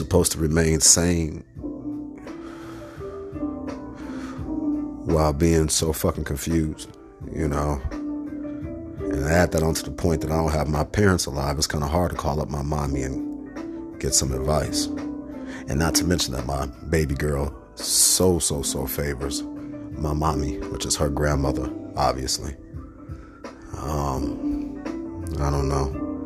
Supposed 0.00 0.32
to 0.32 0.38
remain 0.38 0.80
sane 0.80 1.44
while 5.04 5.34
being 5.34 5.68
so 5.68 5.92
fucking 5.92 6.24
confused, 6.24 6.88
you 7.30 7.46
know. 7.46 7.82
And 7.92 9.24
add 9.26 9.52
that 9.52 9.62
onto 9.62 9.82
the 9.82 9.90
point 9.90 10.22
that 10.22 10.30
I 10.30 10.36
don't 10.36 10.52
have 10.52 10.68
my 10.68 10.84
parents 10.84 11.26
alive, 11.26 11.58
it's 11.58 11.66
kind 11.66 11.84
of 11.84 11.90
hard 11.90 12.12
to 12.12 12.16
call 12.16 12.40
up 12.40 12.48
my 12.48 12.62
mommy 12.62 13.02
and 13.02 14.00
get 14.00 14.14
some 14.14 14.32
advice. 14.32 14.86
And 15.68 15.78
not 15.78 15.94
to 15.96 16.04
mention 16.04 16.32
that 16.32 16.46
my 16.46 16.64
baby 16.88 17.14
girl 17.14 17.54
so, 17.74 18.38
so, 18.38 18.62
so 18.62 18.86
favors 18.86 19.42
my 19.90 20.14
mommy, 20.14 20.60
which 20.70 20.86
is 20.86 20.96
her 20.96 21.10
grandmother, 21.10 21.70
obviously. 21.94 22.56
Um, 23.76 24.82
I 25.38 25.50
don't 25.50 25.68
know. 25.68 26.24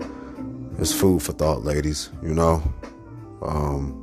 It's 0.78 0.92
food 0.92 1.24
for 1.24 1.32
thought, 1.32 1.64
ladies, 1.64 2.10
you 2.22 2.34
know? 2.34 2.62
Um, 3.44 4.00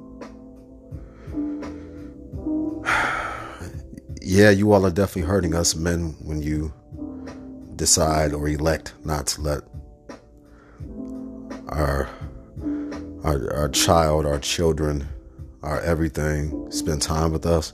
yeah, 4.21 4.49
you 4.51 4.71
all 4.71 4.85
are 4.85 4.91
definitely 4.91 5.23
hurting 5.29 5.55
us 5.55 5.75
men 5.75 6.15
when 6.21 6.41
you 6.41 6.73
decide 7.75 8.33
or 8.33 8.47
elect 8.47 8.93
not 9.03 9.27
to 9.27 9.41
let 9.41 9.61
our 11.69 12.07
our, 13.23 13.53
our 13.53 13.69
child, 13.69 14.25
our 14.25 14.39
children, 14.39 15.07
our 15.63 15.79
everything 15.81 16.71
spend 16.71 17.01
time 17.01 17.31
with 17.31 17.45
us. 17.45 17.73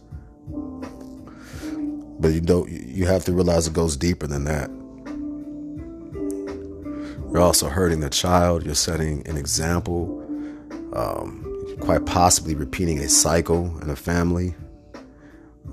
But 2.20 2.30
you 2.30 2.42
don't 2.42 2.70
you 2.70 3.06
have 3.06 3.26
to 3.26 3.34
realize 3.34 3.68
it 3.68 3.74
goes 3.74 3.96
deeper 3.96 4.28
than 4.28 4.46
that. 4.46 4.70
You're 7.32 7.42
also 7.42 7.70
hurting 7.70 8.00
the 8.00 8.10
child, 8.10 8.66
you're 8.66 8.76
setting 8.76 9.28
an 9.28 9.38
example, 9.38 10.22
um, 10.94 11.47
quite 11.88 12.06
possibly 12.06 12.54
repeating 12.54 13.00
a 13.00 13.08
cycle 13.08 13.74
in 13.82 13.90
a 13.90 13.96
family. 13.96 14.54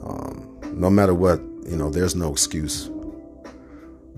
Um, 0.00 0.60
no 0.74 0.88
matter 0.88 1.12
what, 1.12 1.40
you 1.66 1.76
know, 1.76 1.90
there's 1.90 2.14
no 2.14 2.30
excuse 2.30 2.88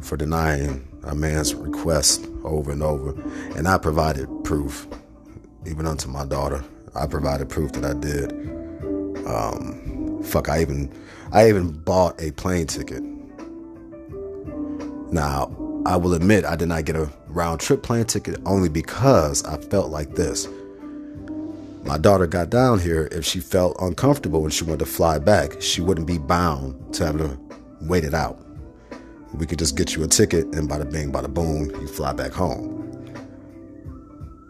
for 0.03 0.19
denying 0.19 0.87
a 1.05 1.15
man's 1.15 1.55
request 1.55 2.29
over 2.45 2.71
and 2.71 2.83
over. 2.83 3.19
And 3.57 3.67
I 3.67 3.79
provided 3.79 4.29
proof, 4.45 4.87
even 5.65 5.87
unto 5.87 6.07
my 6.07 6.27
daughter. 6.27 6.63
I 6.95 7.07
provided 7.07 7.49
proof 7.49 7.73
that 7.73 7.85
I 7.87 7.95
did. 7.95 8.31
Um, 9.27 10.23
fuck, 10.23 10.51
I 10.51 10.61
even, 10.61 10.93
I 11.33 11.49
even 11.49 11.71
bought 11.71 12.21
a 12.21 12.31
plane 12.33 12.67
ticket. 12.67 13.03
Now, 15.11 15.51
I 15.87 15.97
will 15.97 16.13
admit 16.13 16.45
I 16.45 16.57
did 16.57 16.69
not 16.69 16.85
get 16.85 16.97
a 16.97 17.11
round 17.29 17.61
trip 17.61 17.83
plane 17.83 18.05
ticket 18.05 18.39
only 18.45 18.69
because 18.69 19.43
I 19.45 19.57
felt 19.57 19.91
like 19.91 20.15
this. 20.15 20.47
My 21.87 21.99
daughter 21.99 22.27
got 22.27 22.51
down 22.51 22.81
here. 22.81 23.09
If 23.13 23.25
she 23.25 23.39
felt 23.39 23.77
uncomfortable 23.81 24.43
when 24.43 24.51
she 24.51 24.65
wanted 24.65 24.81
to 24.81 24.87
fly 24.87 25.21
back, 25.21 25.63
she 25.63 25.81
wouldn't 25.81 26.09
be 26.09 26.19
bound 26.19 26.95
to 26.95 27.07
having 27.07 27.29
to 27.29 27.39
wait 27.83 28.03
it 28.03 28.13
out. 28.13 28.45
We 29.35 29.47
could 29.47 29.61
just 29.61 29.77
get 29.77 29.95
you 29.95 30.03
a 30.03 30.09
ticket 30.09 30.47
and 30.47 30.69
bada 30.69 30.91
bing, 30.91 31.13
bada 31.13 31.33
boom, 31.33 31.71
you 31.71 31.87
fly 31.87 32.13
back 32.13 32.33
home. 32.33 32.83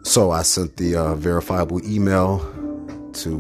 So 0.03 0.31
I 0.31 0.43
sent 0.43 0.79
the 0.79 0.97
uh, 0.97 1.15
verifiable 1.17 1.85
email 1.87 2.39
to 3.15 3.37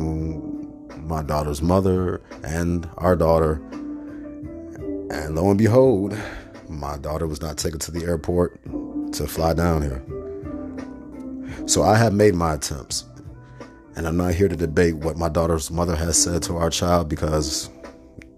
my 0.99 1.23
daughter's 1.23 1.63
mother 1.63 2.21
and 2.45 2.87
our 2.99 3.17
daughter. 3.17 3.55
And 5.11 5.37
lo 5.37 5.49
and 5.49 5.57
behold, 5.57 6.15
my 6.69 6.99
daughter 6.99 7.27
was 7.27 7.41
not 7.41 7.57
taken 7.57 7.79
to 7.81 7.91
the 7.91 8.05
airport 8.05 8.61
to 9.15 9.27
fly 9.27 9.55
down 9.55 9.81
here. 9.81 10.05
So 11.67 11.83
I 11.83 11.97
have 11.97 12.13
made 12.13 12.35
my 12.35 12.55
attempts. 12.55 13.05
And 13.97 14.07
I'm 14.07 14.19
not 14.19 14.35
here 14.35 14.47
to 14.47 14.57
debate 14.57 14.95
what 14.97 15.17
my 15.17 15.31
daughter's 15.31 15.71
mother 15.71 15.97
has 15.97 16.23
said 16.23 16.43
to 16.45 16.57
our 16.59 16.69
child 16.69 17.09
because 17.09 17.71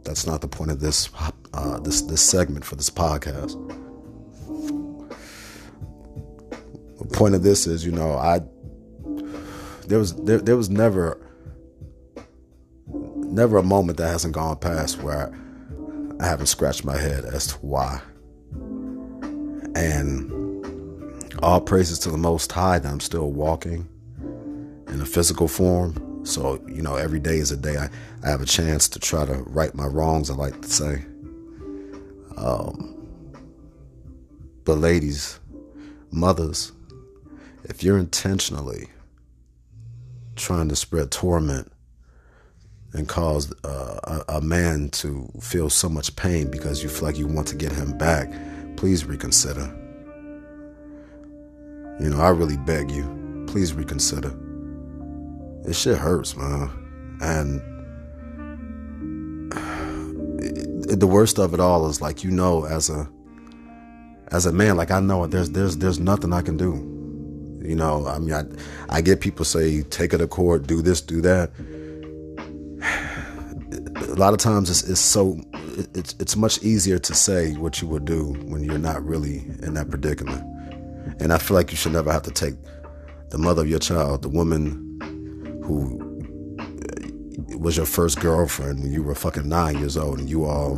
that's 0.05 0.25
not 0.25 0.41
the 0.41 0.47
point 0.47 0.71
of 0.71 0.79
this 0.79 1.11
uh, 1.53 1.81
this 1.81 2.03
this 2.03 2.23
segment 2.23 2.65
for 2.65 2.77
this 2.77 2.89
podcast. 2.89 3.57
The 6.99 7.05
point 7.13 7.35
of 7.35 7.43
this 7.43 7.67
is, 7.67 7.85
you 7.85 7.91
know, 7.91 8.13
I 8.13 8.41
there 9.89 9.99
was 9.99 10.15
there 10.15 10.39
there 10.39 10.57
was 10.57 10.71
never 10.71 11.21
never 12.87 13.59
a 13.59 13.63
moment 13.63 13.99
that 13.99 14.09
hasn't 14.09 14.35
gone 14.35 14.57
past 14.59 15.03
where 15.03 15.37
I 16.21 16.27
haven't 16.27 16.47
scratched 16.47 16.85
my 16.85 16.97
head 16.97 17.25
as 17.25 17.49
to 17.49 17.55
why. 17.57 18.01
And 19.75 20.33
all 21.43 21.61
praises 21.61 21.99
to 22.01 22.11
the 22.11 22.17
Most 22.17 22.51
High 22.53 22.79
that 22.79 22.91
I'm 22.91 23.01
still 23.01 23.33
walking 23.33 23.89
in 24.99 25.03
a 25.03 25.07
physical 25.07 25.47
form. 25.47 26.25
So, 26.25 26.61
you 26.67 26.83
know, 26.83 26.97
every 26.97 27.21
day 27.21 27.37
is 27.37 27.53
a 27.53 27.57
day 27.57 27.77
I, 27.77 27.89
I 28.25 28.31
have 28.31 28.43
a 28.43 28.47
chance 28.47 28.89
to 28.89 28.99
try 28.99 29.25
to 29.25 29.35
right 29.47 29.73
my 29.75 29.87
wrongs, 29.87 30.29
I 30.29 30.35
like 30.35 30.61
to 30.61 30.69
say. 30.69 31.05
Um, 32.37 33.07
but, 34.65 34.79
ladies, 34.79 35.39
mothers, 36.11 36.73
if 37.65 37.85
you're 37.85 37.99
intentionally 37.99 38.89
trying 40.35 40.69
to 40.69 40.77
spread 40.77 41.13
torment 41.13 41.71
and 42.93 43.09
cause 43.09 43.53
uh, 43.65 44.23
a, 44.29 44.37
a, 44.37 44.41
man 44.41 44.89
to 44.91 45.31
feel 45.41 45.71
so 45.71 45.89
much 45.89 46.15
pain 46.17 46.51
because 46.51 46.83
you 46.83 46.89
feel 46.89 47.05
like 47.05 47.19
you 47.19 47.27
want 47.27 47.47
to 47.49 47.57
get 47.57 47.71
him 47.71 47.97
back, 47.97 48.33
please 48.77 49.05
reconsider. 49.05 49.67
You 52.01 52.11
know, 52.11 52.21
I 52.21 52.31
really 52.31 52.57
beg 52.57 52.91
you, 52.91 53.45
please 53.47 53.75
reconsider. 53.75 54.35
This 55.65 55.79
shit 55.79 55.99
hurts, 55.99 56.37
man. 56.37 56.71
And 57.21 57.61
it, 60.91 61.01
the 61.01 61.07
worst 61.07 61.39
of 61.39 61.55
it 61.55 61.61
all 61.61 61.89
is 61.89 62.01
like 62.01 62.25
you 62.25 62.31
know 62.31 62.65
as 62.65 62.89
a 62.91 63.09
as 64.29 64.47
a 64.47 64.53
man 64.53 64.77
like 64.77 64.91
I 64.91 65.01
know 65.01 65.27
there's 65.27 65.51
there's 65.51 65.77
there's 65.79 65.99
nothing 65.99 66.33
I 66.33 66.43
can 66.43 66.57
do. 66.57 66.95
You 67.63 67.75
know, 67.75 68.07
I 68.07 68.19
mean 68.19 68.35
I 68.35 68.45
I 68.89 69.01
get 69.01 69.21
people 69.21 69.45
say 69.45 69.83
take 69.83 70.13
it 70.15 70.19
to 70.19 70.27
court, 70.29 70.67
do 70.67 70.81
this, 70.81 71.01
do 71.01 71.21
that 71.23 71.51
a 74.09 74.15
lot 74.15 74.33
of 74.33 74.39
times 74.39 74.71
it's, 74.71 74.89
it's 74.89 75.01
so 75.01 75.39
it's 75.95 76.15
it's 76.19 76.37
much 76.37 76.63
easier 76.63 76.99
to 76.99 77.15
say 77.15 77.55
what 77.55 77.83
you 77.83 77.89
would 77.89 78.05
do 78.05 78.33
when 78.47 78.63
you're 78.65 78.79
not 78.79 79.05
really 79.05 79.39
in 79.63 79.75
that 79.75 79.91
predicament. 79.91 80.43
And 81.21 81.33
I 81.33 81.39
feel 81.39 81.57
like 81.57 81.71
you 81.71 81.77
should 81.77 81.93
never 81.93 82.13
have 82.13 82.23
to 82.23 82.31
take 82.31 82.55
the 83.31 83.39
mother 83.39 83.63
of 83.63 83.69
your 83.69 83.79
child, 83.79 84.23
the 84.23 84.29
woman 84.29 84.88
who 85.69 86.19
was 87.59 87.77
your 87.77 87.85
first 87.85 88.21
girlfriend 88.21 88.83
when 88.83 88.91
you 88.91 89.03
were 89.03 89.15
fucking 89.15 89.47
nine 89.47 89.79
years 89.79 89.99
old 89.99 90.19
and 90.19 90.31
you 90.31 90.47
all 90.47 90.77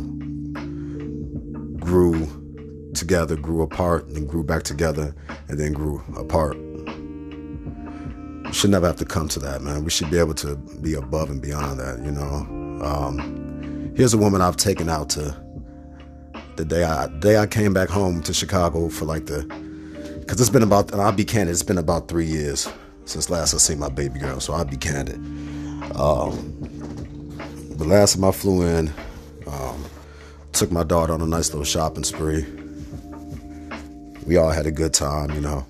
grew 1.79 2.27
together, 2.93 3.37
grew 3.37 3.61
apart, 3.61 4.05
and 4.07 4.27
grew 4.27 4.43
back 4.43 4.63
together, 4.63 5.15
and 5.47 5.57
then 5.57 5.71
grew 5.71 6.03
apart. 6.17 6.57
We 8.45 8.51
should 8.51 8.69
never 8.71 8.87
have 8.87 8.97
to 8.97 9.05
come 9.05 9.29
to 9.29 9.39
that, 9.39 9.61
man. 9.61 9.85
We 9.85 9.91
should 9.91 10.11
be 10.11 10.19
able 10.19 10.33
to 10.35 10.57
be 10.57 10.95
above 10.95 11.29
and 11.29 11.41
beyond 11.41 11.79
that, 11.79 12.03
you 12.03 12.11
know. 12.11 12.45
Um, 12.85 13.93
here's 13.95 14.13
a 14.13 14.17
woman 14.17 14.41
I've 14.41 14.57
taken 14.57 14.89
out 14.89 15.09
to 15.11 15.41
the 16.57 16.65
day 16.65 16.83
I 16.83 17.07
day 17.19 17.37
I 17.37 17.47
came 17.47 17.73
back 17.73 17.87
home 17.87 18.21
to 18.23 18.33
Chicago 18.33 18.89
for 18.89 19.05
like 19.05 19.25
the 19.25 19.43
because 20.19 20.41
it's 20.41 20.49
been 20.49 20.63
about 20.63 20.91
and 20.91 21.01
I'll 21.01 21.13
be 21.13 21.23
candid 21.23 21.53
it's 21.53 21.63
been 21.63 21.77
about 21.77 22.09
three 22.09 22.25
years 22.25 22.67
since 23.11 23.29
last 23.29 23.53
I 23.53 23.57
seen 23.57 23.77
my 23.77 23.89
baby 23.89 24.19
girl 24.19 24.39
so 24.39 24.53
I'll 24.53 24.63
be 24.63 24.77
candid. 24.77 25.17
Um, 25.97 26.57
the 27.77 27.83
last 27.83 28.15
time 28.15 28.23
I 28.23 28.31
flew 28.31 28.61
in, 28.61 28.93
um, 29.47 29.85
took 30.53 30.71
my 30.71 30.83
daughter 30.83 31.13
on 31.13 31.21
a 31.21 31.25
nice 31.25 31.49
little 31.49 31.65
shopping 31.65 32.05
spree. 32.05 32.45
We 34.25 34.37
all 34.37 34.51
had 34.51 34.65
a 34.65 34.71
good 34.71 34.93
time, 34.93 35.31
you 35.31 35.41
know, 35.41 35.65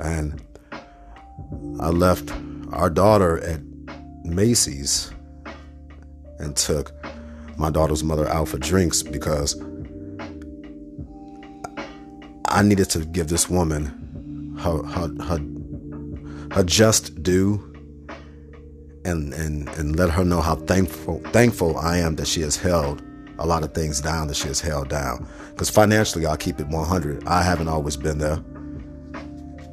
and 0.00 0.42
I 1.80 1.90
left 1.90 2.32
our 2.72 2.88
daughter 2.88 3.40
at 3.40 3.60
Macy's 4.24 5.12
and 6.38 6.56
took 6.56 6.92
my 7.58 7.68
daughter's 7.70 8.04
mother 8.04 8.26
out 8.28 8.48
for 8.48 8.58
drinks 8.58 9.02
because 9.02 9.60
I 12.46 12.62
needed 12.62 12.88
to 12.90 13.04
give 13.04 13.28
this 13.28 13.50
woman 13.50 14.56
her 14.60 14.82
her 14.82 15.24
her, 15.24 15.38
her 16.56 16.64
just 16.64 17.22
due 17.22 17.62
and 19.04 19.34
and 19.34 19.68
and 19.68 19.96
let 19.96 20.08
her 20.08 20.24
know 20.24 20.40
how 20.40 20.56
thankful 20.56 21.20
thankful 21.26 21.76
I 21.76 21.98
am 21.98 22.16
that 22.16 22.26
she 22.26 22.40
has 22.40 22.56
held 22.56 23.02
a 23.38 23.46
lot 23.46 23.62
of 23.62 23.74
things 23.74 24.00
down 24.00 24.28
that 24.28 24.36
she 24.36 24.48
has 24.48 24.62
held 24.62 24.88
down. 24.88 25.28
Because 25.50 25.68
financially, 25.68 26.24
I'll 26.24 26.38
keep 26.38 26.58
it 26.58 26.66
100. 26.68 27.26
I 27.26 27.42
haven't 27.42 27.68
always 27.68 27.94
been 27.94 28.16
there. 28.16 28.42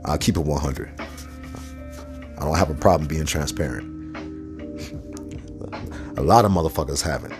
I'll 0.03 0.17
keep 0.17 0.35
it 0.35 0.41
100. 0.41 0.99
I 0.99 2.43
don't 2.43 2.57
have 2.57 2.69
a 2.69 2.75
problem 2.75 3.07
being 3.07 3.25
transparent. 3.25 4.17
A 6.17 6.21
lot 6.21 6.43
of 6.43 6.51
motherfuckers 6.51 7.01
haven't. 7.01 7.33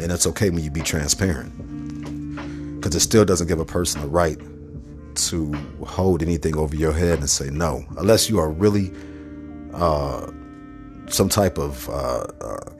And 0.00 0.10
it's 0.10 0.26
okay 0.26 0.50
when 0.50 0.64
you 0.64 0.72
be 0.72 0.82
transparent. 0.82 1.52
Because 2.80 2.96
it 2.96 3.00
still 3.00 3.24
doesn't 3.24 3.46
give 3.46 3.60
a 3.60 3.64
person 3.64 4.00
the 4.00 4.08
right 4.08 4.40
to 5.16 5.52
hold 5.86 6.22
anything 6.22 6.56
over 6.56 6.74
your 6.74 6.92
head 6.92 7.18
and 7.18 7.28
say 7.30 7.50
no. 7.50 7.84
Unless 7.96 8.28
you 8.28 8.38
are 8.38 8.50
really 8.50 8.92
uh, 9.72 10.30
some 11.06 11.28
type 11.28 11.58
of 11.58 11.88
uh, 11.88 12.26
uh, 12.40 12.70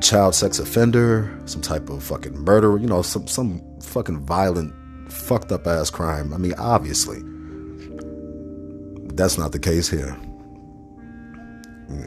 child 0.00 0.34
sex 0.34 0.58
offender, 0.58 1.38
some 1.46 1.62
type 1.62 1.88
of 1.90 2.02
fucking 2.02 2.38
murderer, 2.38 2.78
you 2.78 2.86
know, 2.86 3.02
some, 3.02 3.26
some 3.26 3.62
fucking 3.80 4.20
violent, 4.20 4.72
fucked 5.10 5.52
up 5.52 5.66
ass 5.66 5.90
crime. 5.90 6.32
I 6.32 6.36
mean, 6.36 6.54
obviously. 6.58 7.22
That's 9.14 9.36
not 9.36 9.50
the 9.52 9.58
case 9.58 9.88
here. 9.88 10.16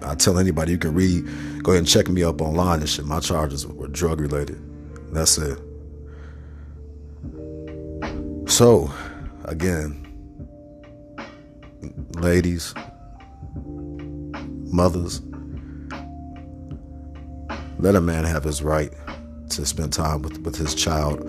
I 0.04 0.16
tell 0.16 0.38
anybody 0.38 0.72
you 0.72 0.78
can 0.78 0.94
read, 0.94 1.26
go 1.64 1.72
ahead 1.72 1.80
and 1.80 1.88
check 1.88 2.08
me 2.08 2.24
up 2.24 2.42
online 2.42 2.80
and 2.80 2.90
shit. 2.90 3.06
My 3.06 3.20
charges 3.20 3.68
were 3.68 3.88
drug 3.88 4.22
related. 4.22 4.62
That's 5.12 5.38
it. 5.38 5.60
So, 8.48 8.92
again, 9.52 10.08
ladies, 12.16 12.74
mothers, 14.72 15.22
let 17.78 17.96
a 17.96 18.02
man 18.02 18.24
have 18.24 18.46
his 18.46 18.64
right 18.64 18.94
to 19.50 19.66
spend 19.66 19.92
time 19.92 20.22
with, 20.22 20.38
with 20.40 20.56
his 20.56 20.74
child 20.74 21.20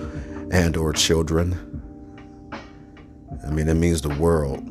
and 0.53 0.77
or 0.77 0.93
children. 0.93 1.59
I 3.45 3.51
mean, 3.51 3.69
it 3.69 3.75
means 3.75 4.03
the 4.03 4.15
world 4.15 4.65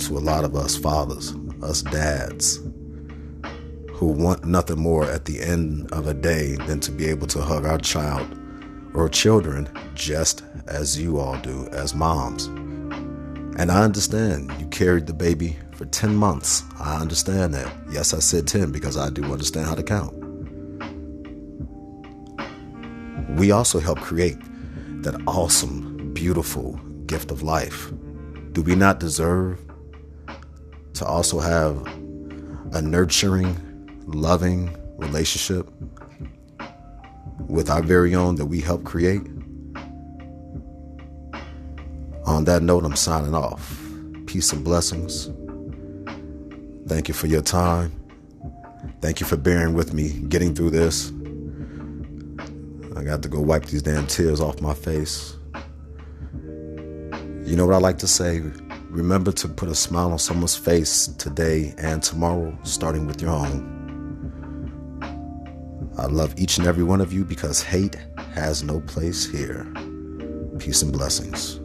to 0.00 0.18
a 0.18 0.18
lot 0.18 0.42
of 0.42 0.56
us 0.56 0.76
fathers, 0.76 1.32
us 1.62 1.82
dads 1.82 2.56
who 3.92 4.06
want 4.06 4.44
nothing 4.44 4.80
more 4.80 5.08
at 5.08 5.26
the 5.26 5.40
end 5.40 5.88
of 5.92 6.08
a 6.08 6.14
day 6.14 6.56
than 6.66 6.80
to 6.80 6.90
be 6.90 7.06
able 7.06 7.28
to 7.28 7.42
hug 7.42 7.64
our 7.64 7.78
child 7.78 8.26
or 8.92 9.08
children 9.08 9.68
just 9.94 10.42
as 10.66 11.00
you 11.00 11.20
all 11.20 11.36
do 11.38 11.68
as 11.68 11.94
moms. 11.94 12.48
And 13.58 13.70
I 13.70 13.82
understand 13.82 14.52
you 14.58 14.66
carried 14.68 15.06
the 15.06 15.12
baby 15.12 15.56
for 15.72 15.84
10 15.86 16.14
months. 16.14 16.62
I 16.80 17.00
understand 17.00 17.54
that. 17.54 17.72
Yes, 17.90 18.14
I 18.14 18.18
said 18.18 18.46
10 18.46 18.72
because 18.72 18.96
I 18.96 19.10
do 19.10 19.24
understand 19.24 19.66
how 19.66 19.74
to 19.74 19.82
count. 19.82 20.14
We 23.38 23.50
also 23.50 23.78
help 23.78 24.00
create 24.00 24.38
that 25.02 25.20
awesome, 25.26 26.12
beautiful 26.12 26.74
gift 27.06 27.30
of 27.30 27.42
life. 27.42 27.92
Do 28.52 28.62
we 28.62 28.74
not 28.74 29.00
deserve 29.00 29.58
to 30.94 31.04
also 31.04 31.40
have 31.40 31.86
a 32.72 32.80
nurturing, 32.80 33.56
loving 34.06 34.76
relationship 34.96 35.68
with 37.48 37.68
our 37.68 37.82
very 37.82 38.14
own 38.14 38.36
that 38.36 38.46
we 38.46 38.60
help 38.60 38.84
create. 38.84 39.22
On 42.32 42.44
that 42.44 42.62
note, 42.62 42.86
I'm 42.86 42.96
signing 42.96 43.34
off. 43.34 43.78
Peace 44.24 44.54
and 44.54 44.64
blessings. 44.64 45.30
Thank 46.88 47.06
you 47.06 47.12
for 47.12 47.26
your 47.26 47.42
time. 47.42 47.92
Thank 49.02 49.20
you 49.20 49.26
for 49.26 49.36
bearing 49.36 49.74
with 49.74 49.92
me 49.92 50.12
getting 50.30 50.54
through 50.54 50.70
this. 50.70 51.12
I 52.96 53.04
got 53.04 53.22
to 53.22 53.28
go 53.28 53.38
wipe 53.38 53.66
these 53.66 53.82
damn 53.82 54.06
tears 54.06 54.40
off 54.40 54.62
my 54.62 54.72
face. 54.72 55.36
You 56.42 57.54
know 57.54 57.66
what 57.66 57.74
I 57.74 57.78
like 57.78 57.98
to 57.98 58.08
say? 58.08 58.40
Remember 58.88 59.30
to 59.32 59.46
put 59.46 59.68
a 59.68 59.74
smile 59.74 60.10
on 60.10 60.18
someone's 60.18 60.56
face 60.56 61.08
today 61.08 61.74
and 61.76 62.02
tomorrow, 62.02 62.56
starting 62.62 63.06
with 63.06 63.20
your 63.20 63.32
own. 63.32 63.68
I 65.98 66.06
love 66.06 66.32
each 66.38 66.56
and 66.56 66.66
every 66.66 66.82
one 66.82 67.02
of 67.02 67.12
you 67.12 67.26
because 67.26 67.62
hate 67.62 67.98
has 68.34 68.62
no 68.62 68.80
place 68.80 69.30
here. 69.30 69.70
Peace 70.58 70.80
and 70.80 70.90
blessings. 70.90 71.61